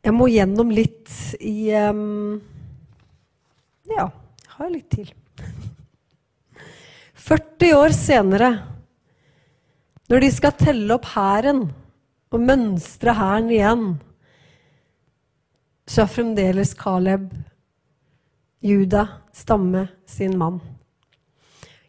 Jeg 0.03 0.13
må 0.13 0.27
gjennom 0.27 0.71
litt 0.75 1.11
i 1.39 1.71
um 1.87 2.41
ja, 3.87 4.09
har 4.57 4.71
litt 4.71 4.89
til. 4.91 5.11
40 7.23 7.77
år 7.77 7.93
senere, 7.95 8.49
når 10.11 10.25
de 10.25 10.29
skal 10.35 10.55
telle 10.59 10.91
opp 10.91 11.05
hæren 11.13 11.61
og 12.33 12.41
mønstre 12.43 13.13
hæren 13.15 13.47
igjen, 13.53 13.85
så 15.87 16.03
er 16.03 16.11
fremdeles 16.11 16.73
Caleb, 16.75 17.29
Juda, 18.63 19.05
stamme 19.31 19.85
sin 20.07 20.35
mann. 20.39 20.59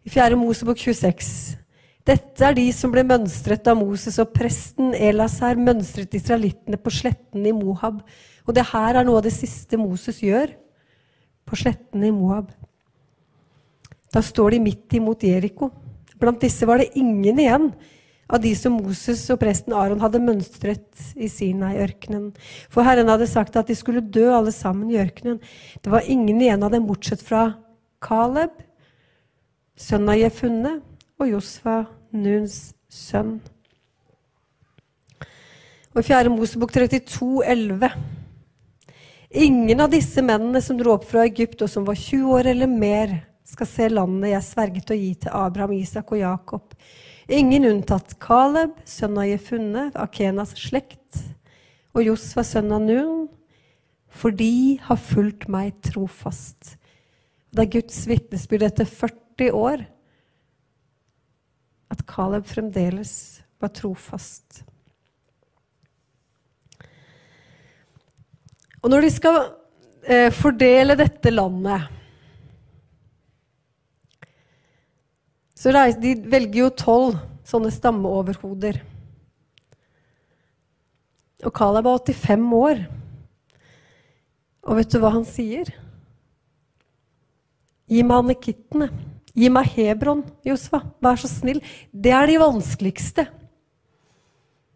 I 0.06 0.12
4. 0.14 0.38
Mosebok 0.38 0.78
26. 0.78 1.58
Dette 2.06 2.46
er 2.46 2.54
de 2.54 2.68
som 2.76 2.92
ble 2.94 3.02
mønstret 3.08 3.66
av 3.66 3.78
Moses, 3.80 4.20
og 4.22 4.30
presten 4.36 4.94
Elasar 4.94 5.58
mønstret 5.58 6.14
israelittene 6.14 6.78
på 6.78 6.92
sletten 6.94 7.46
i 7.48 7.54
Mohab. 7.56 8.04
Og 8.46 8.54
det 8.54 8.68
her 8.70 9.00
er 9.00 9.08
noe 9.08 9.18
av 9.18 9.26
det 9.26 9.34
siste 9.34 9.80
Moses 9.80 10.22
gjør 10.22 10.52
på 11.48 11.58
slettene 11.58 12.12
i 12.12 12.14
Moab. 12.14 12.52
Da 14.14 14.22
står 14.22 14.54
de 14.54 14.62
midt 14.62 14.94
imot 14.94 15.26
Jeriko. 15.26 15.72
Blant 16.22 16.38
disse 16.42 16.66
var 16.68 16.78
det 16.78 16.92
ingen 16.94 17.40
igjen 17.42 17.72
av 18.30 18.40
de 18.40 18.54
som 18.56 18.76
Moses 18.78 19.24
og 19.34 19.40
presten 19.42 19.74
Aron 19.76 20.00
hadde 20.00 20.22
mønstret 20.22 21.02
i 21.18 21.26
Sinai-ørkenen. 21.28 22.30
For 22.72 22.86
Herren 22.86 23.10
hadde 23.10 23.28
sagt 23.28 23.58
at 23.58 23.68
de 23.68 23.76
skulle 23.76 24.04
dø 24.14 24.28
alle 24.32 24.54
sammen 24.54 24.92
i 24.92 25.00
ørkenen. 25.02 25.40
Det 25.82 25.92
var 25.92 26.06
ingen 26.06 26.40
igjen 26.40 26.62
av 26.64 26.72
dem 26.72 26.86
bortsett 26.88 27.24
fra 27.26 27.48
Caleb, 28.04 28.54
sønn 29.76 30.08
av 30.08 30.20
Jefunne, 30.20 30.78
og 31.20 31.30
Josfa, 31.30 31.82
Nuns 32.14 32.74
sønn. 32.90 33.36
Og 35.94 36.00
i 36.02 36.06
4. 36.06 36.30
Mosebok 36.32 36.72
32, 36.74 37.44
11 37.46 37.90
Ingen 39.34 39.80
av 39.82 39.90
disse 39.90 40.22
mennene 40.22 40.60
som 40.62 40.78
dro 40.78 40.92
opp 40.94 41.08
fra 41.10 41.24
Egypt, 41.26 41.64
og 41.66 41.70
som 41.70 41.86
var 41.86 41.98
20 41.98 42.34
år 42.36 42.52
eller 42.52 42.70
mer, 42.70 43.14
skal 43.44 43.68
se 43.68 43.88
landet 43.92 44.32
jeg 44.32 44.46
sverget 44.46 44.92
å 44.92 44.98
gi 44.98 45.10
til 45.24 45.36
Abraham, 45.36 45.74
Isak 45.76 46.12
og 46.14 46.20
Jakob. 46.22 46.74
Ingen 47.28 47.68
unntatt 47.68 48.16
Caleb, 48.20 48.76
sønn 48.88 49.18
av 49.20 49.28
Jefunne, 49.28 49.88
Akenas 50.00 50.54
slekt, 50.60 51.20
og 51.94 52.04
Josfa, 52.08 52.44
sønn 52.44 52.72
av 52.74 52.82
Nun, 52.84 53.26
for 54.14 54.34
de 54.34 54.78
har 54.82 55.00
fulgt 55.00 55.48
meg 55.50 55.74
trofast. 55.84 56.76
Det 57.54 57.64
er 57.64 57.74
Guds 57.76 58.04
vitnesbyrd 58.10 58.66
etter 58.66 58.88
40 58.88 59.54
år 59.54 59.84
at 61.94 62.04
Caleb 62.10 62.46
fremdeles 62.48 63.14
var 63.62 63.72
trofast. 63.74 64.64
Og 68.84 68.90
når 68.92 69.06
de 69.06 69.10
skal 69.14 69.38
eh, 70.04 70.30
fordele 70.34 70.96
dette 70.98 71.32
landet 71.32 71.86
Så 75.64 75.72
reis, 75.72 75.96
De 75.96 76.12
velger 76.28 76.58
jo 76.58 76.72
tolv 76.76 77.14
sånne 77.48 77.70
stammeoverhoder. 77.72 78.82
Og 81.44 81.52
Caleb 81.56 81.88
er 81.88 82.02
85 82.12 82.44
år. 82.58 82.82
Og 84.68 84.76
vet 84.76 84.92
du 84.92 84.98
hva 85.00 85.14
han 85.14 85.24
sier? 85.24 85.70
Gi 87.88 88.04
meg 88.04 88.26
anekittene. 88.26 88.90
Gi 89.32 89.48
meg 89.52 89.72
Hebron, 89.72 90.20
Josfa. 90.44 90.82
Vær 91.00 91.16
så 91.22 91.32
snill. 91.32 91.62
Det 91.88 92.12
er 92.12 92.28
de 92.28 92.36
vanskeligste. 92.44 93.24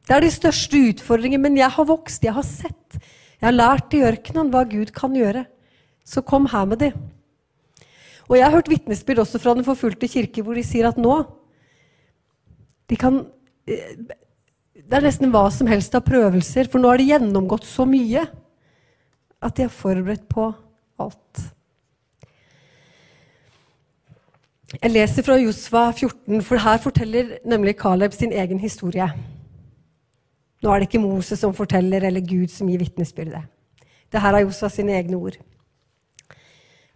Det 0.08 0.16
er 0.16 0.24
de 0.24 0.32
største 0.32 0.80
utfordringene. 0.94 1.50
Men 1.50 1.60
jeg 1.60 1.68
har 1.76 1.88
vokst, 1.92 2.24
jeg 2.24 2.32
har 2.32 2.48
sett. 2.48 2.96
Jeg 3.36 3.44
har 3.50 3.58
lært 3.60 3.92
i 3.92 4.00
ørkenen 4.08 4.48
hva 4.56 4.64
Gud 4.64 4.96
kan 4.96 5.12
gjøre. 5.12 5.44
Så 6.00 6.24
kom 6.24 6.48
her 6.48 6.64
med 6.72 6.80
de. 6.80 6.92
Og 8.28 8.36
jeg 8.36 8.44
har 8.44 8.52
hørt 8.52 8.68
vitnesbyrd 8.68 9.22
også 9.24 9.40
fra 9.40 9.54
Den 9.56 9.64
forfulgte 9.66 10.08
kirke 10.08 10.44
hvor 10.44 10.56
de 10.58 10.64
sier 10.66 10.88
at 10.88 11.00
nå 11.00 11.22
de 12.88 12.96
kan, 12.96 13.26
eh, 13.68 13.96
Det 14.74 14.96
er 14.96 15.04
nesten 15.04 15.32
hva 15.32 15.50
som 15.52 15.66
helst 15.68 15.94
av 15.94 16.06
prøvelser, 16.06 16.70
for 16.70 16.80
nå 16.80 16.88
har 16.88 16.96
de 16.96 17.10
gjennomgått 17.10 17.66
så 17.68 17.84
mye 17.84 18.22
at 19.42 19.56
de 19.56 19.66
er 19.66 19.68
forberedt 19.68 20.24
på 20.30 20.46
alt. 20.98 21.42
Jeg 24.82 24.92
leser 24.92 25.24
fra 25.26 25.36
Josva 25.36 25.92
14, 25.92 26.40
for 26.42 26.56
her 26.56 26.78
forteller 26.78 27.38
nemlig 27.44 27.76
Caleb 27.76 28.12
sin 28.12 28.32
egen 28.32 28.58
historie. 28.58 29.06
Nå 30.62 30.72
er 30.72 30.80
det 30.80 30.88
ikke 30.88 31.02
Moses 31.02 31.40
som 31.40 31.54
forteller, 31.54 32.04
eller 32.04 32.20
Gud 32.20 32.48
som 32.48 32.68
gir 32.68 32.80
vitnesbyrdet. 32.80 33.44
Det 34.12 34.20
her 34.20 34.34
er 34.34 34.46
Josva 34.46 34.68
sine 34.72 34.96
egne 34.96 35.16
ord. 35.16 35.36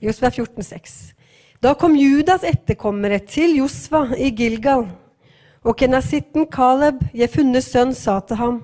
Josva 0.02 0.30
14, 0.30 0.62
14,6. 0.62 1.12
Da 1.62 1.76
kom 1.78 1.92
Judas 1.94 2.42
etterkommere 2.42 3.20
til 3.22 3.60
Josva 3.60 4.08
i 4.18 4.32
Gilgal, 4.34 4.88
og 5.62 5.76
kenasitten 5.78 6.48
Caleb, 6.50 7.04
Jefunnes 7.14 7.68
sønn, 7.70 7.92
sa 7.94 8.16
til 8.26 8.40
ham, 8.40 8.56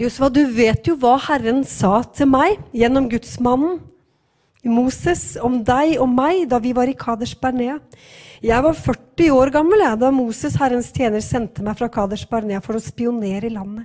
Josva, 0.00 0.30
du 0.32 0.40
vet 0.56 0.88
jo 0.88 0.94
hva 0.96 1.18
Herren 1.20 1.60
sa 1.68 1.98
til 2.16 2.30
meg 2.32 2.56
gjennom 2.72 3.10
gudsmannen 3.12 3.76
Moses 4.64 5.34
om 5.44 5.58
deg 5.60 5.98
og 6.00 6.08
meg 6.08 6.46
da 6.48 6.62
vi 6.64 6.72
var 6.76 6.88
i 6.88 6.96
Kaders 6.96 7.36
Bernea. 7.36 7.76
Jeg 8.40 8.64
var 8.64 8.80
40 8.80 9.36
år 9.36 9.52
gammel 9.52 9.84
jeg, 9.84 10.00
da 10.00 10.08
Moses, 10.16 10.56
Herrens 10.56 10.88
tjener, 10.96 11.20
sendte 11.20 11.60
meg 11.64 11.76
fra 11.76 11.92
Kaders 11.92 12.24
Barnea 12.28 12.64
for 12.64 12.80
å 12.80 12.80
spionere 12.80 13.50
i 13.50 13.52
landet. 13.52 13.84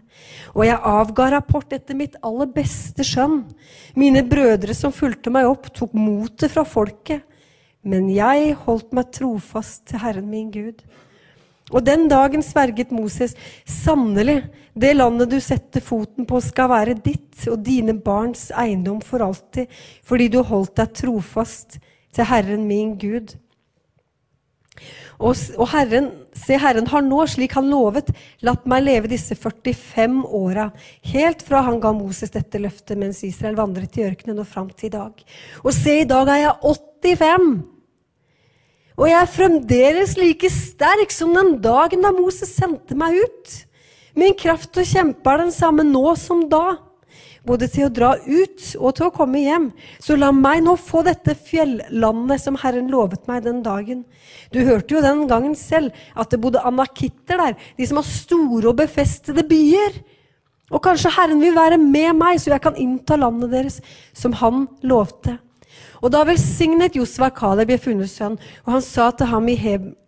Og 0.56 0.64
jeg 0.64 0.80
avga 0.80 1.34
rapport 1.36 1.76
etter 1.76 2.00
mitt 2.00 2.16
aller 2.24 2.48
beste 2.56 3.04
skjønn. 3.04 3.42
Mine 4.00 4.24
brødre 4.24 4.76
som 4.76 4.96
fulgte 4.96 5.34
meg 5.36 5.52
opp, 5.52 5.68
tok 5.76 5.92
motet 6.00 6.56
fra 6.56 6.64
folket. 6.64 7.28
Men 7.86 8.10
jeg 8.10 8.56
holdt 8.66 8.94
meg 8.98 9.12
trofast 9.14 9.86
til 9.90 10.02
Herren 10.02 10.30
min 10.32 10.50
Gud. 10.54 10.82
Og 11.74 11.82
den 11.86 12.06
dagen 12.10 12.44
sverget 12.46 12.92
Moses, 12.94 13.34
sannelig, 13.66 14.44
det 14.78 14.92
landet 14.98 15.32
du 15.32 15.40
setter 15.42 15.82
foten 15.82 16.28
på, 16.30 16.42
skal 16.44 16.70
være 16.70 16.98
ditt 17.00 17.48
og 17.50 17.64
dine 17.66 17.96
barns 17.98 18.52
eiendom 18.54 19.00
for 19.06 19.24
alltid, 19.26 19.72
fordi 20.06 20.30
du 20.34 20.44
holdt 20.46 20.76
deg 20.78 20.94
trofast 21.02 21.80
til 22.14 22.30
Herren 22.30 22.68
min 22.70 22.94
Gud. 23.02 23.34
Og, 25.16 25.36
og 25.56 25.70
Herren, 25.72 26.10
se, 26.36 26.58
Herren 26.60 26.90
har 26.92 27.06
nå, 27.06 27.22
slik 27.32 27.56
han 27.56 27.70
lovet, 27.72 28.12
latt 28.46 28.66
meg 28.70 28.84
leve 28.84 29.12
disse 29.12 29.38
45 29.40 30.26
åra, 30.28 30.68
helt 31.14 31.46
fra 31.48 31.64
han 31.70 31.80
ga 31.82 31.94
Moses 31.96 32.34
dette 32.34 32.60
løftet 32.62 33.00
mens 33.00 33.24
Israel 33.26 33.56
vandret 33.58 33.96
i 33.98 34.06
ørkenen 34.06 34.44
og 34.44 34.50
fram 34.50 34.68
til 34.76 34.92
i 34.92 34.98
dag. 34.98 35.24
Og 35.64 35.72
se, 35.74 36.02
i 36.04 36.10
dag 36.10 36.34
er 36.34 36.44
jeg 36.44 36.76
85! 37.06 37.75
Og 38.96 39.10
jeg 39.10 39.20
er 39.20 39.32
fremdeles 39.32 40.16
like 40.20 40.50
sterk 40.52 41.12
som 41.12 41.34
den 41.36 41.58
dagen 41.64 42.06
da 42.06 42.14
Moses 42.16 42.54
sendte 42.56 42.96
meg 42.98 43.18
ut. 43.20 43.56
Min 44.16 44.36
kraft 44.40 44.78
å 44.80 44.88
kjempe 44.88 45.32
er 45.32 45.44
den 45.44 45.52
samme 45.52 45.84
nå 45.84 46.14
som 46.16 46.46
da, 46.52 46.78
både 47.46 47.68
til 47.70 47.90
å 47.90 47.94
dra 47.94 48.14
ut 48.16 48.64
og 48.80 48.96
til 48.96 49.10
å 49.10 49.14
komme 49.14 49.44
hjem. 49.44 49.68
Så 50.00 50.16
la 50.18 50.32
meg 50.34 50.64
nå 50.64 50.78
få 50.80 51.04
dette 51.06 51.36
fjellandet 51.36 52.42
som 52.42 52.58
Herren 52.62 52.88
lovet 52.94 53.28
meg 53.30 53.44
den 53.46 53.60
dagen. 53.66 54.06
Du 54.56 54.62
hørte 54.64 54.96
jo 54.96 55.04
den 55.04 55.26
gangen 55.30 55.58
selv 55.60 55.92
at 56.16 56.32
det 56.32 56.40
bodde 56.42 56.64
anakitter 56.64 57.42
der, 57.44 57.58
de 57.76 57.90
som 57.90 58.00
har 58.00 58.08
store 58.08 58.72
og 58.72 58.80
befestede 58.80 59.44
byer. 59.46 60.00
Og 60.72 60.82
kanskje 60.88 61.14
Herren 61.14 61.44
vil 61.44 61.54
være 61.54 61.78
med 61.78 62.16
meg, 62.18 62.40
så 62.42 62.56
jeg 62.56 62.64
kan 62.64 62.80
innta 62.80 63.20
landet 63.20 63.52
deres, 63.52 63.82
som 64.16 64.34
Han 64.40 64.66
lovte. 64.82 65.36
Og 66.02 66.12
da 66.12 66.24
velsignet 66.28 66.98
Josva 66.98 67.30
Kaleb 67.34 67.72
Jefunnes 67.76 68.16
sønn, 68.18 68.40
og 68.66 68.74
han, 68.78 68.84
sa 68.84 69.12
til 69.12 69.30
ham 69.32 69.48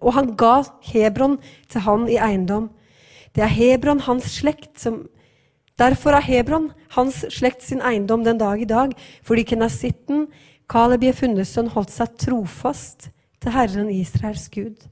og 0.01 0.13
han 0.13 0.33
ga 0.35 0.63
Hebron 0.89 1.37
til 1.69 1.81
han 1.81 2.07
i 2.09 2.17
eiendom. 2.17 2.69
Det 3.35 3.43
er 3.43 3.53
Hebron 3.53 4.01
hans 4.07 4.25
slekt 4.39 4.79
som 4.79 5.05
Derfor 5.77 6.15
er 6.17 6.25
Hebron 6.25 6.71
hans 6.95 7.21
slekt 7.29 7.61
sin 7.61 7.83
eiendom 7.85 8.23
den 8.25 8.39
dag 8.39 8.61
i 8.61 8.65
dag, 8.65 8.95
fordi 9.21 9.43
kenasitten 9.45 10.25
Kaleb 10.69 11.03
Jefunnes 11.05 11.53
sønn 11.53 11.69
holdt 11.69 11.93
seg 11.93 12.15
trofast 12.17 13.11
til 13.37 13.53
Herren 13.53 13.91
Israels 13.93 14.49
Gud. 14.49 14.87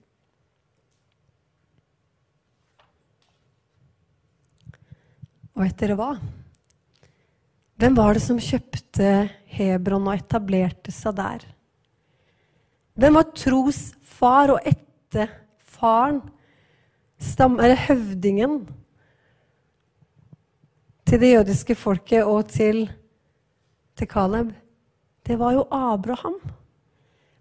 Og 5.56 5.66
vet 5.66 5.80
dere 5.80 5.98
hva? 5.98 6.14
Hvem 7.76 7.92
var 7.98 8.14
det 8.16 8.22
som 8.24 8.38
kjøpte 8.40 9.10
Hebron 9.52 10.06
og 10.08 10.16
etablerte 10.16 10.94
seg 10.96 11.18
der? 11.18 11.42
Hvem 12.96 13.18
var 13.18 13.34
trosfar 13.36 14.54
og 14.54 14.60
etterfaren, 14.64 16.22
eller 17.44 17.76
høvdingen, 17.90 18.54
til 21.06 21.20
det 21.20 21.34
jødiske 21.34 21.76
folket 21.76 22.24
og 22.24 22.48
til, 22.54 22.90
til 24.00 24.08
Caleb? 24.08 24.54
Det 25.28 25.40
var 25.40 25.52
jo 25.58 25.68
Abraham. 25.68 26.40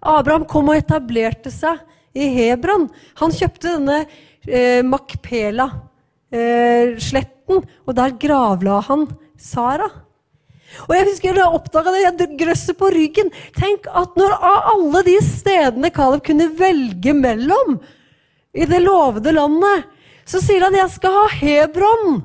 Abraham 0.02 0.44
kom 0.50 0.68
og 0.72 0.76
etablerte 0.80 1.50
seg 1.54 1.78
i 2.10 2.26
Hebron. 2.34 2.90
Han 3.22 3.30
kjøpte 3.30 3.76
denne 3.76 4.06
eh, 4.48 4.82
Makpela-sletten, 4.82 7.56
eh, 7.62 7.68
og 7.86 7.94
der 7.94 8.18
gravla 8.18 8.80
han 8.88 9.06
Sara. 9.38 10.04
Og 10.86 10.94
jeg 10.96 11.06
husker 11.08 11.38
jeg 11.38 11.56
oppdaga 11.58 11.92
det, 11.94 12.02
jeg 12.04 12.38
grøsset 12.40 12.78
på 12.78 12.90
ryggen. 12.94 13.30
Tenk 13.56 13.88
at 13.90 14.16
når 14.18 14.36
av 14.36 14.70
alle 14.74 15.02
de 15.06 15.16
stedene 15.24 15.90
Caleb 15.94 16.24
kunne 16.26 16.50
velge 16.58 17.14
mellom 17.16 17.78
i 18.54 18.66
det 18.70 18.80
lovede 18.84 19.34
landet, 19.34 19.88
så 20.24 20.40
sier 20.40 20.64
han 20.64 20.76
jeg 20.76 20.92
skal 20.94 21.14
ha 21.14 21.24
Hebron, 21.36 22.22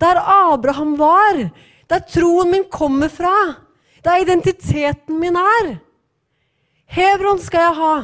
der 0.00 0.20
Abraham 0.20 0.96
var, 1.00 1.44
der 1.90 2.04
troen 2.08 2.52
min 2.52 2.66
kommer 2.72 3.12
fra, 3.12 3.34
der 4.04 4.22
identiteten 4.22 5.18
min 5.20 5.36
er. 5.36 5.74
Hebron 6.90 7.40
skal 7.42 7.68
jeg 7.68 7.78
ha. 7.80 7.96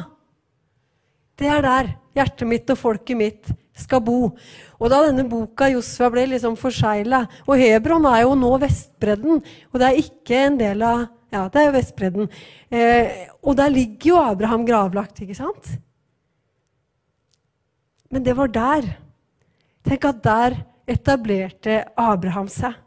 Det 1.37 1.49
er 1.53 1.63
der 1.65 1.89
hjertet 2.17 2.49
mitt 2.49 2.69
og 2.73 2.79
folket 2.79 3.19
mitt 3.19 3.49
skal 3.77 4.01
bo. 4.01 4.31
Og 4.77 4.91
da 4.93 5.01
denne 5.07 5.25
boka 5.29 5.69
Josfa 5.71 6.09
ble 6.13 6.27
liksom 6.29 6.53
forsegla 6.59 7.23
Og 7.47 7.57
Hebron 7.57 8.05
er 8.11 8.21
jo 8.27 8.35
nå 8.37 8.51
Vestbredden, 8.61 9.41
og 9.71 9.79
det 9.81 9.87
er 9.87 10.01
ikke 10.03 10.41
en 10.45 10.59
del 10.59 10.83
av 10.85 11.07
Ja, 11.33 11.47
det 11.51 11.59
er 11.59 11.65
jo 11.67 11.75
Vestbredden. 11.75 12.29
Eh, 12.71 13.25
og 13.43 13.57
der 13.59 13.73
ligger 13.73 14.13
jo 14.13 14.19
Abraham 14.21 14.63
gravlagt, 14.63 15.19
ikke 15.19 15.35
sant? 15.35 15.73
Men 18.07 18.23
det 18.23 18.35
var 18.37 18.47
der. 18.47 18.87
Tenk 19.83 20.05
at 20.07 20.21
der 20.23 20.55
etablerte 20.87 21.81
Abraham 21.99 22.47
seg. 22.47 22.77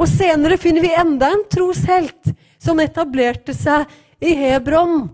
Og 0.00 0.08
senere 0.08 0.56
finner 0.60 0.80
vi 0.80 0.94
enda 0.96 1.28
en 1.34 1.44
troshelt 1.52 2.32
som 2.56 2.80
etablerte 2.80 3.52
seg 3.52 3.84
i 4.24 4.32
Hebron. 4.38 5.10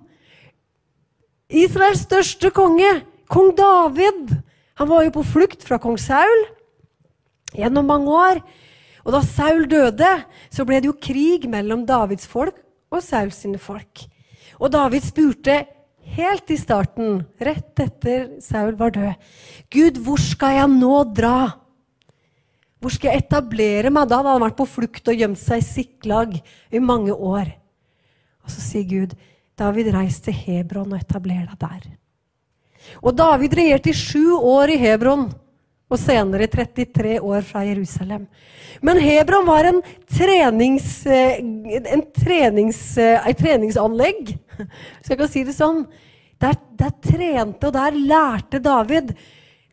Israels 1.50 2.04
største 2.06 2.52
konge, 2.54 3.00
kong 3.26 3.50
David. 3.58 4.36
Han 4.80 4.88
var 4.88 5.04
jo 5.04 5.12
på 5.18 5.26
flukt 5.28 5.64
fra 5.66 5.76
kong 5.76 5.98
Saul 6.00 6.46
gjennom 7.52 7.84
mange 7.90 8.14
år. 8.16 8.38
Og 9.04 9.12
da 9.12 9.20
Saul 9.24 9.66
døde, 9.68 10.08
så 10.48 10.64
ble 10.64 10.80
det 10.80 10.88
jo 10.88 10.96
krig 10.96 11.44
mellom 11.52 11.84
Davids 11.88 12.24
folk 12.28 12.56
og 12.88 13.04
Sauls 13.04 13.42
sine 13.42 13.60
folk. 13.60 14.06
Og 14.56 14.72
David 14.72 15.04
spurte 15.04 15.58
helt 16.16 16.48
i 16.52 16.56
starten, 16.60 17.20
rett 17.36 17.80
etter 17.84 18.40
Saul 18.40 18.72
var 18.80 18.96
død, 18.96 19.28
Gud, 19.72 20.00
hvor 20.04 20.20
skal 20.20 20.56
jeg 20.56 20.72
nå 20.72 20.94
dra? 21.12 21.52
Hvor 22.80 22.96
skal 22.96 23.12
jeg 23.12 23.26
etablere 23.26 23.92
meg? 23.92 24.08
Da 24.08 24.22
hadde 24.22 24.32
han 24.32 24.44
vært 24.46 24.58
på 24.58 24.70
flukt 24.78 25.12
og 25.12 25.20
gjemt 25.20 25.40
seg 25.40 25.60
i 25.60 25.66
Siklag 25.68 26.38
i 26.40 26.80
mange 26.80 27.12
år. 27.12 27.52
Og 28.40 28.52
så 28.52 28.64
sier 28.64 28.88
Gud, 28.88 29.16
David 29.60 29.92
reis 29.92 30.22
til 30.24 30.32
Hebron 30.32 30.94
og 30.94 31.02
etabler 31.02 31.44
deg 31.52 31.60
der. 31.60 31.90
Og 33.00 33.14
David 33.16 33.54
regjerte 33.56 33.92
i 33.92 33.96
sju 33.96 34.36
år 34.36 34.74
i 34.74 34.80
Hebron, 34.80 35.28
og 35.90 35.98
senere 35.98 36.46
33 36.46 37.16
år 37.18 37.42
fra 37.42 37.64
Jerusalem. 37.66 38.28
Men 38.80 39.00
Hebron 39.02 39.46
var 39.48 39.66
en 39.66 39.80
trenings, 40.06 41.06
eh, 41.06 41.40
en 41.40 42.04
trenings, 42.14 42.80
et 42.98 43.26
eh, 43.26 43.36
treningsanlegg. 43.36 44.36
Skal 45.02 45.16
jeg 45.16 45.18
ikke 45.18 45.32
si 45.32 45.44
det 45.48 45.56
sånn? 45.56 45.82
Der, 46.40 46.56
der 46.78 46.94
trente 47.04 47.68
og 47.68 47.74
der 47.74 47.98
lærte 47.98 48.62
David 48.62 49.12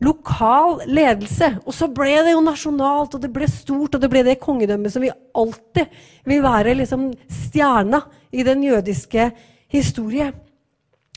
lokal 0.04 0.82
ledelse. 0.86 1.54
Og 1.64 1.74
så 1.74 1.88
ble 1.90 2.18
det 2.26 2.34
jo 2.34 2.42
nasjonalt, 2.44 3.14
og 3.14 3.22
det 3.22 3.30
ble 3.34 3.48
stort, 3.50 3.94
og 3.94 4.02
det 4.02 4.10
ble 4.12 4.24
det 4.26 4.40
kongedømmet 4.42 4.94
som 4.94 5.06
vi 5.06 5.14
alltid 5.14 5.94
vil 6.28 6.42
være 6.44 6.76
liksom 6.82 7.08
stjerna 7.46 8.02
i 8.34 8.44
den 8.46 8.66
jødiske 8.66 9.30
historie. 9.72 10.32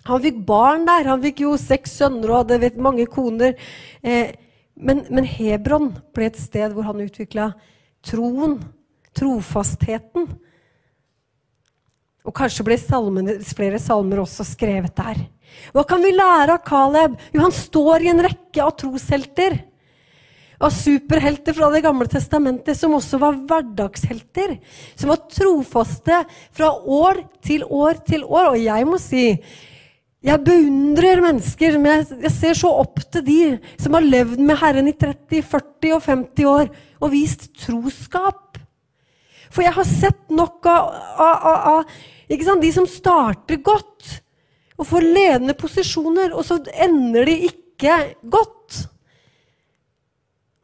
Han 0.09 0.21
fikk 0.23 0.39
barn 0.47 0.85
der. 0.87 1.09
Han 1.11 1.21
fikk 1.23 1.43
jo 1.45 1.55
seks 1.61 1.97
sønner 2.01 2.31
og 2.31 2.43
hadde 2.43 2.71
mange 2.81 3.05
koner. 3.09 3.57
Eh, 4.01 4.33
men, 4.75 5.03
men, 5.11 5.27
Hebron 5.27 5.91
ble 6.15 6.31
et 6.31 6.39
sted 6.41 6.73
hvor 6.73 6.87
han 6.87 7.03
utvikla 7.03 7.51
troen, 8.07 8.57
trofastheten. 9.17 10.29
Og 12.25 12.33
kanskje 12.37 12.65
ble 12.65 12.77
salmene, 12.81 13.39
flere 13.45 13.81
salmer 13.81 14.21
også 14.23 14.45
skrevet 14.45 14.95
der. 14.97 15.25
Hva 15.75 15.83
kan 15.87 16.01
vi 16.03 16.13
lære 16.15 16.55
av 16.55 16.63
Caleb? 16.65 17.17
Jo, 17.33 17.43
han 17.43 17.53
står 17.53 18.05
i 18.05 18.11
en 18.13 18.23
rekke 18.25 18.63
av 18.63 18.73
troshelter. 18.79 19.57
Av 20.61 20.69
superhelter 20.73 21.55
fra 21.57 21.71
Det 21.73 21.81
gamle 21.81 22.05
testamentet, 22.09 22.77
som 22.77 22.93
også 22.93 23.17
var 23.21 23.39
hverdagshelter. 23.49 24.59
Som 24.95 25.09
var 25.13 25.25
trofaste 25.33 26.21
fra 26.53 26.69
år 26.77 27.23
til 27.41 27.65
år 27.65 28.01
til 28.05 28.23
år. 28.23 28.53
Og 28.53 28.61
jeg 28.61 28.87
må 28.87 29.01
si 29.01 29.25
jeg 30.21 30.43
beundrer 30.45 31.21
mennesker. 31.23 31.77
Jeg, 31.81 32.05
jeg 32.27 32.33
ser 32.35 32.57
så 32.59 32.69
opp 32.83 33.01
til 33.09 33.23
de 33.25 33.39
som 33.81 33.97
har 33.97 34.05
levd 34.05 34.41
med 34.43 34.59
Herren 34.61 34.89
i 34.91 34.93
30, 34.93 35.41
40 35.49 35.95
og 35.97 36.03
50 36.05 36.49
år 36.51 36.71
og 37.01 37.13
vist 37.13 37.47
troskap. 37.63 38.59
For 39.51 39.65
jeg 39.65 39.73
har 39.75 39.87
sett 39.87 40.29
nok 40.31 40.67
av, 40.69 40.91
av, 41.19 41.47
av, 41.51 41.95
av 42.31 42.61
de 42.61 42.71
som 42.71 42.87
starter 42.87 43.59
godt 43.65 44.21
og 44.79 44.87
får 44.87 45.05
ledende 45.05 45.53
posisjoner, 45.57 46.31
og 46.33 46.45
så 46.47 46.57
ender 46.81 47.27
de 47.29 47.35
ikke 47.49 47.97
godt. 48.33 48.79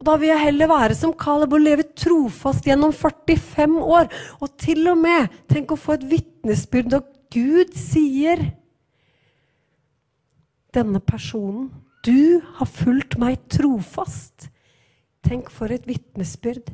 Da 0.01 0.15
vil 0.17 0.31
jeg 0.31 0.43
heller 0.45 0.69
være 0.71 0.95
som 0.97 1.13
Caleb 1.17 1.53
og 1.57 1.65
leve 1.65 1.85
trofast 1.97 2.65
gjennom 2.65 2.93
45 2.95 3.77
år. 3.81 4.09
Og 4.41 4.53
til 4.61 4.85
og 4.89 5.01
med 5.01 5.33
tenk 5.49 5.73
å 5.73 5.79
få 5.81 5.97
et 5.97 6.07
vitnesbyrd 6.13 6.93
når 6.93 7.05
Gud 7.33 7.75
sier 7.77 8.41
denne 10.75 10.99
personen 10.99 11.69
Du 12.05 12.39
har 12.59 12.69
fulgt 12.69 13.17
meg 13.19 13.41
trofast. 13.51 14.47
Tenk 15.25 15.49
for 15.51 15.71
et 15.73 15.87
vitnesbyrd. 15.89 16.69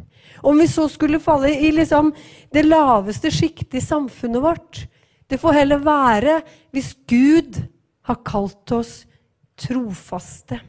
Om 0.45 0.59
vi 0.61 0.67
så 0.69 0.85
skulle 0.91 1.21
falle 1.23 1.49
i 1.49 1.71
liksom 1.73 2.11
det 2.53 2.65
laveste 2.67 3.31
sjiktet 3.33 3.79
i 3.79 3.81
samfunnet 3.81 4.43
vårt, 4.43 4.83
det 5.27 5.39
får 5.41 5.57
heller 5.57 5.81
være 5.81 6.35
hvis 6.75 6.91
Gud 7.09 7.57
har 8.05 8.19
kalt 8.27 8.75
oss 8.75 8.93
trofaste. 9.57 10.59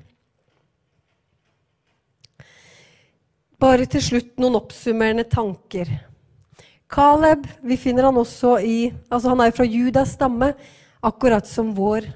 Bare 3.60 3.86
til 3.90 4.02
slutt 4.04 4.34
noen 4.40 4.58
oppsummerende 4.62 5.26
tanker. 5.28 5.88
Caleb 6.90 7.46
vi 7.64 7.76
finner 7.80 8.08
han 8.08 8.18
også 8.20 8.58
i, 8.64 8.78
altså 9.10 9.32
han 9.34 9.44
er 9.44 9.54
fra 9.56 9.66
Judas 9.66 10.14
stamme, 10.16 10.52
akkurat 11.04 11.48
som 11.48 11.74
vår 11.76 12.06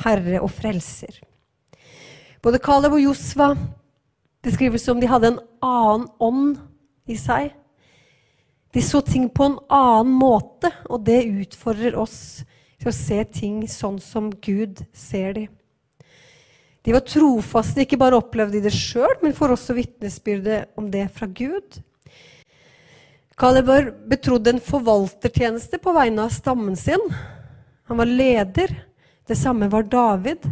Herre 0.00 0.40
og 0.40 0.50
Frelser. 0.54 1.20
Både 2.42 2.60
Caleb 2.62 2.96
og 2.96 3.04
Josva 3.04 3.52
det 4.42 4.56
skrives 4.56 4.82
som 4.82 4.98
de 5.00 5.06
hadde 5.06 5.32
en 5.32 5.42
annen 5.62 6.08
ånd 6.18 6.56
i 7.06 7.16
seg. 7.18 7.52
De 8.74 8.82
så 8.82 9.02
ting 9.04 9.28
på 9.30 9.46
en 9.46 9.58
annen 9.70 10.14
måte, 10.18 10.72
og 10.90 11.04
det 11.06 11.20
utfordrer 11.28 11.94
oss 11.98 12.42
til 12.80 12.90
å 12.90 12.96
se 12.96 13.20
ting 13.30 13.60
sånn 13.70 14.00
som 14.02 14.32
Gud 14.42 14.82
ser 14.96 15.36
de. 15.36 15.46
De 16.82 16.94
var 16.96 17.04
trofaste, 17.06 17.84
ikke 17.84 18.00
bare 18.00 18.18
opplevde 18.18 18.58
de 18.58 18.64
det 18.66 18.74
sjøl, 18.74 19.14
men 19.22 19.36
får 19.36 19.54
også 19.54 19.76
vitnesbyrde 19.76 20.64
om 20.80 20.88
det 20.90 21.06
fra 21.14 21.28
Gud. 21.30 21.78
Kaleb 23.38 23.68
var 23.68 23.92
betrodd 24.10 24.50
en 24.50 24.58
forvaltertjeneste 24.62 25.78
på 25.82 25.94
vegne 25.94 26.26
av 26.26 26.34
stammen 26.34 26.74
sin. 26.78 27.04
Han 27.86 28.02
var 28.02 28.10
leder. 28.10 28.74
Det 29.28 29.38
samme 29.38 29.68
var 29.70 29.86
David. 29.86 30.44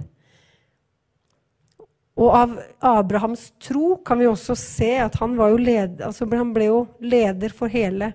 Og 2.20 2.34
av 2.36 2.56
Abrahams 2.84 3.46
tro 3.62 3.94
kan 4.04 4.20
vi 4.20 4.28
også 4.28 4.56
se 4.58 4.90
at 5.00 5.16
han, 5.22 5.36
led, 5.36 6.02
altså 6.04 6.28
han 6.28 6.52
ble 6.54 6.68
jo 6.68 6.80
leder 7.00 7.54
for 7.56 7.72
hele 7.72 8.12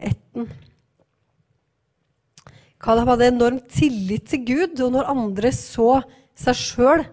ætten. 0.00 0.48
Kalab 2.84 3.14
hadde 3.14 3.30
enorm 3.32 3.60
tillit 3.72 4.26
til 4.32 4.44
Gud, 4.44 4.80
og 4.84 4.92
når 4.92 5.10
andre 5.12 5.52
så 5.56 6.02
seg 6.36 6.58
sjøl 6.58 7.04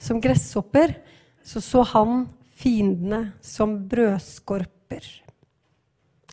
som 0.00 0.20
gresshopper, 0.20 0.96
så 1.44 1.60
så 1.64 1.84
han 1.94 2.24
fiendene 2.56 3.34
som 3.44 3.76
brødskorper. 3.88 5.06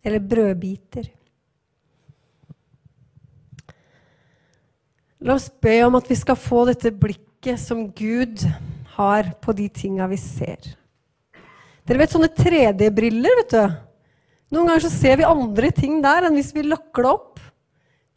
Eller 0.03 0.23
brødbiter. 0.23 1.11
La 5.21 5.35
oss 5.37 5.51
be 5.61 5.75
om 5.85 5.95
at 5.99 6.07
vi 6.09 6.17
skal 6.17 6.37
få 6.39 6.63
dette 6.65 6.89
blikket 6.97 7.59
som 7.61 7.83
Gud 7.93 8.41
har 8.95 9.27
på 9.41 9.53
de 9.53 9.67
tinga 9.69 10.07
vi 10.09 10.17
ser. 10.17 10.71
Dere 11.85 12.01
vet 12.01 12.15
sånne 12.15 12.29
3D-briller, 12.33 13.37
vet 13.43 13.53
du. 13.53 13.75
Noen 14.51 14.71
ganger 14.71 14.83
så 14.87 14.91
ser 14.93 15.19
vi 15.21 15.27
andre 15.27 15.69
ting 15.77 15.99
der 16.01 16.25
enn 16.25 16.39
hvis 16.39 16.49
vi 16.55 16.65
lakker 16.65 17.05
det 17.05 17.11
opp. 17.11 17.43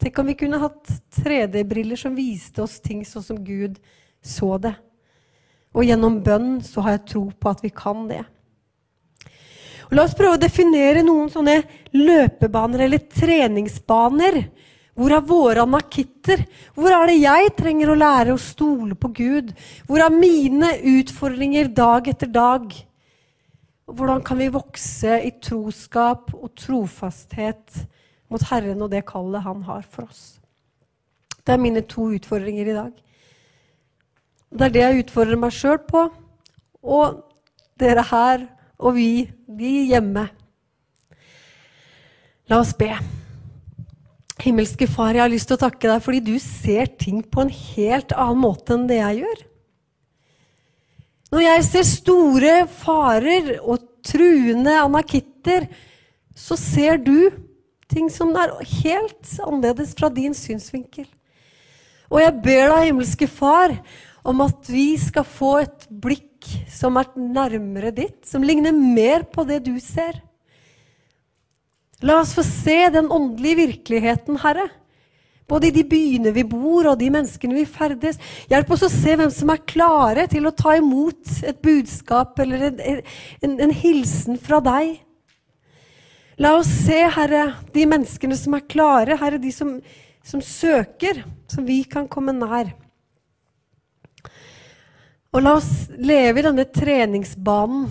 Tenk 0.01 0.17
om 0.19 0.31
vi 0.31 0.37
kunne 0.39 0.59
hatt 0.59 0.95
3D-briller 1.21 1.99
som 1.99 2.17
viste 2.17 2.65
oss 2.65 2.79
ting 2.81 3.05
sånn 3.05 3.23
som 3.29 3.37
Gud 3.45 3.77
så 4.25 4.55
det. 4.61 4.73
Og 5.77 5.85
gjennom 5.85 6.17
bønn 6.25 6.57
så 6.65 6.81
har 6.87 6.97
jeg 6.97 7.07
tro 7.13 7.27
på 7.29 7.53
at 7.53 7.61
vi 7.61 7.69
kan 7.69 8.07
det. 8.09 8.23
Og 9.85 9.93
la 9.93 10.07
oss 10.07 10.17
prøve 10.17 10.39
å 10.39 10.41
definere 10.41 11.05
noen 11.05 11.29
sånne 11.29 11.59
løpebaner 11.93 12.87
eller 12.87 13.05
treningsbaner 13.13 14.41
hvor 14.95 15.11
er 15.11 15.25
våre 15.27 15.63
anakitter? 15.65 16.45
Hvor 16.75 16.93
er 16.95 17.09
det 17.09 17.17
jeg 17.19 17.51
trenger 17.57 17.91
å 17.91 17.97
lære 17.99 18.35
å 18.35 18.39
stole 18.39 18.95
på 18.95 19.11
Gud? 19.17 19.51
Hvor 19.89 19.99
er 19.99 20.13
mine 20.13 20.69
utfordringer 20.95 21.67
dag 21.75 22.07
etter 22.07 22.31
dag? 22.31 22.69
Hvordan 23.91 24.23
kan 24.25 24.39
vi 24.39 24.47
vokse 24.53 25.17
i 25.27 25.33
troskap 25.43 26.31
og 26.33 26.53
trofasthet 26.57 27.81
mot 28.31 28.47
Herren 28.47 28.81
og 28.81 28.93
det 28.95 29.03
kallet 29.09 29.43
Han 29.43 29.65
har 29.67 29.83
for 29.83 30.07
oss? 30.07 30.39
Det 31.43 31.53
er 31.53 31.61
mine 31.61 31.83
to 31.83 32.07
utfordringer 32.15 32.71
i 32.71 32.77
dag. 32.77 32.95
Det 34.55 34.69
er 34.69 34.73
det 34.73 34.85
jeg 34.85 35.03
utfordrer 35.03 35.41
meg 35.43 35.53
sjøl 35.53 35.77
på, 35.83 36.05
og 36.87 37.19
dere 37.75 38.07
her 38.07 38.47
og 38.79 38.95
vi, 38.95 39.27
de 39.45 39.75
hjemme. 39.91 40.25
La 42.47 42.63
oss 42.63 42.71
be. 42.79 42.93
Himmelske 44.45 44.85
Far, 44.85 45.15
jeg 45.15 45.23
har 45.23 45.31
lyst 45.31 45.49
til 45.49 45.57
å 45.57 45.63
takke 45.63 45.89
deg 45.89 46.03
fordi 46.05 46.21
du 46.21 46.35
ser 46.41 46.91
ting 47.01 47.23
på 47.25 47.41
en 47.41 47.49
helt 47.49 48.13
annen 48.13 48.43
måte 48.43 48.75
enn 48.75 48.85
det 48.89 48.99
jeg 48.99 49.23
gjør. 49.23 49.39
Når 51.33 51.41
jeg 51.41 51.63
ser 51.65 51.87
store 51.89 52.53
farer 52.69 53.55
og 53.57 53.87
truende 54.05 54.75
anakitter, 54.83 55.65
så 56.37 56.57
ser 56.59 57.01
du 57.01 57.31
ting 57.89 58.11
som 58.13 58.35
er 58.37 58.53
helt 58.83 59.33
annerledes 59.41 59.95
fra 59.97 60.11
din 60.13 60.35
synsvinkel. 60.37 61.07
Og 62.13 62.21
jeg 62.21 62.37
ber 62.45 62.69
deg, 62.69 62.91
himmelske 62.91 63.27
Far, 63.31 63.73
om 64.25 64.45
at 64.45 64.69
vi 64.69 64.91
skal 65.01 65.25
få 65.25 65.55
et 65.63 65.89
blikk 65.89 66.45
som 66.69 67.01
er 67.01 67.09
nærmere 67.17 67.89
ditt, 67.97 68.21
som 68.29 68.45
ligner 68.45 68.75
mer 68.77 69.25
på 69.25 69.45
det 69.49 69.63
du 69.65 69.73
ser. 69.81 70.21
La 72.03 72.19
oss 72.19 72.33
få 72.35 72.43
se 72.43 72.89
den 72.91 73.07
åndelige 73.11 73.55
virkeligheten, 73.55 74.39
Herre. 74.43 74.67
Både 75.47 75.69
i 75.69 75.73
de 75.75 75.83
byene 75.85 76.33
vi 76.33 76.43
bor, 76.49 76.87
og 76.89 76.99
de 76.99 77.11
menneskene 77.13 77.55
vi 77.55 77.67
ferdes. 77.69 78.17
Hjelp 78.49 78.71
oss 78.73 78.87
å 78.87 78.91
se 78.91 79.13
hvem 79.15 79.31
som 79.31 79.51
er 79.53 79.61
klare 79.69 80.25
til 80.31 80.47
å 80.49 80.53
ta 80.57 80.73
imot 80.79 81.37
et 81.45 81.59
budskap 81.63 82.39
eller 82.41 82.71
en, 82.71 82.81
en, 83.45 83.59
en 83.67 83.75
hilsen 83.83 84.39
fra 84.41 84.59
deg. 84.65 84.97
La 86.41 86.55
oss 86.57 86.71
se, 86.83 86.97
Herre, 87.15 87.45
de 87.71 87.85
menneskene 87.87 88.35
som 88.35 88.57
er 88.57 88.65
klare, 88.67 89.15
Herre, 89.21 89.39
de 89.39 89.53
som, 89.55 89.77
som 90.25 90.41
søker, 90.43 91.21
som 91.47 91.63
vi 91.67 91.83
kan 91.87 92.09
komme 92.11 92.33
nær. 92.35 92.73
Og 95.35 95.43
la 95.43 95.55
oss 95.59 95.87
leve 95.99 96.41
i 96.41 96.47
denne 96.47 96.65
treningsbanen 96.71 97.87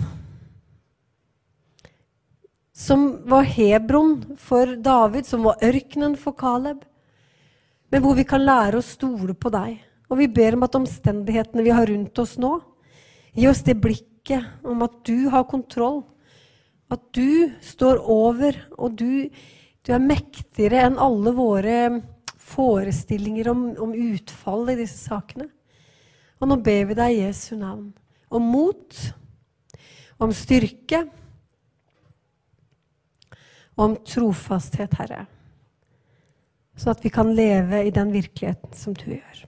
som 2.75 3.21
var 3.29 3.47
Hebron 3.47 4.35
for 4.37 4.75
David, 4.75 5.25
som 5.25 5.45
var 5.47 5.61
ørkenen 5.63 6.17
for 6.19 6.35
Caleb. 6.35 6.83
men 7.91 8.01
hvor 8.01 8.15
vi 8.17 8.25
kan 8.27 8.43
lære 8.43 8.81
å 8.81 8.83
stole 8.83 9.33
på 9.33 9.49
deg. 9.53 9.77
Og 10.09 10.17
vi 10.19 10.27
ber 10.27 10.57
om 10.57 10.65
at 10.65 10.75
omstendighetene 10.75 11.63
vi 11.63 11.71
har 11.71 11.87
rundt 11.87 12.19
oss 12.19 12.35
nå, 12.37 12.59
gi 13.31 13.47
oss 13.47 13.63
det 13.63 13.77
blikket 13.79 14.65
om 14.65 14.83
at 14.83 14.97
du 15.07 15.29
har 15.29 15.45
kontroll. 15.47 16.03
At 16.91 16.99
du 17.15 17.53
står 17.63 18.01
over, 18.03 18.57
og 18.77 18.97
du, 18.99 19.29
du 19.85 19.93
er 19.93 20.03
mektigere 20.03 20.83
enn 20.83 20.99
alle 20.99 21.31
våre 21.31 21.77
forestillinger 22.35 23.47
om, 23.53 23.67
om 23.79 23.93
utfall 23.95 24.73
i 24.73 24.79
disse 24.81 24.99
sakene. 25.07 25.47
Og 26.41 26.51
nå 26.51 26.59
ber 26.59 26.89
vi 26.89 26.97
deg 26.97 27.13
i 27.13 27.21
Jesu 27.23 27.55
navn 27.55 27.93
om 28.35 28.43
mot, 28.51 28.97
om 30.19 30.33
styrke, 30.35 31.05
om 33.75 33.97
trofasthet, 34.07 34.93
Herre. 34.99 35.25
Så 36.77 36.91
at 36.91 37.03
vi 37.03 37.09
kan 37.09 37.35
leve 37.35 37.85
i 37.87 37.91
den 37.91 38.13
virkeligheten 38.13 38.73
som 38.75 38.95
du 38.95 39.05
gjør. 39.15 39.43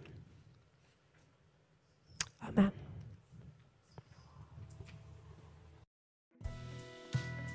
Amen. 2.47 2.71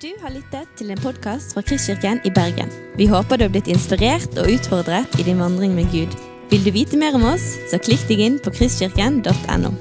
Du 0.02 0.10
har 0.20 0.34
lyttet 0.34 0.68
til 0.76 0.90
en 0.90 1.00
podkast 1.00 1.54
fra 1.54 1.62
Kristkirken 1.62 2.20
i 2.24 2.30
Bergen. 2.34 2.72
Vi 2.98 3.06
håper 3.06 3.38
du 3.38 3.46
har 3.46 3.54
blitt 3.54 3.70
inspirert 3.72 4.36
og 4.36 4.50
utfordret 4.52 5.20
i 5.20 5.28
din 5.28 5.40
vandring 5.40 5.76
med 5.78 5.88
Gud. 5.94 6.16
Vil 6.52 6.64
du 6.64 6.72
vite 6.74 6.98
mer 7.00 7.16
om 7.16 7.24
oss, 7.32 7.54
så 7.70 7.80
klikk 7.80 8.04
deg 8.10 8.20
inn 8.20 8.40
på 8.42 8.52
kristkirken.no. 8.52 9.72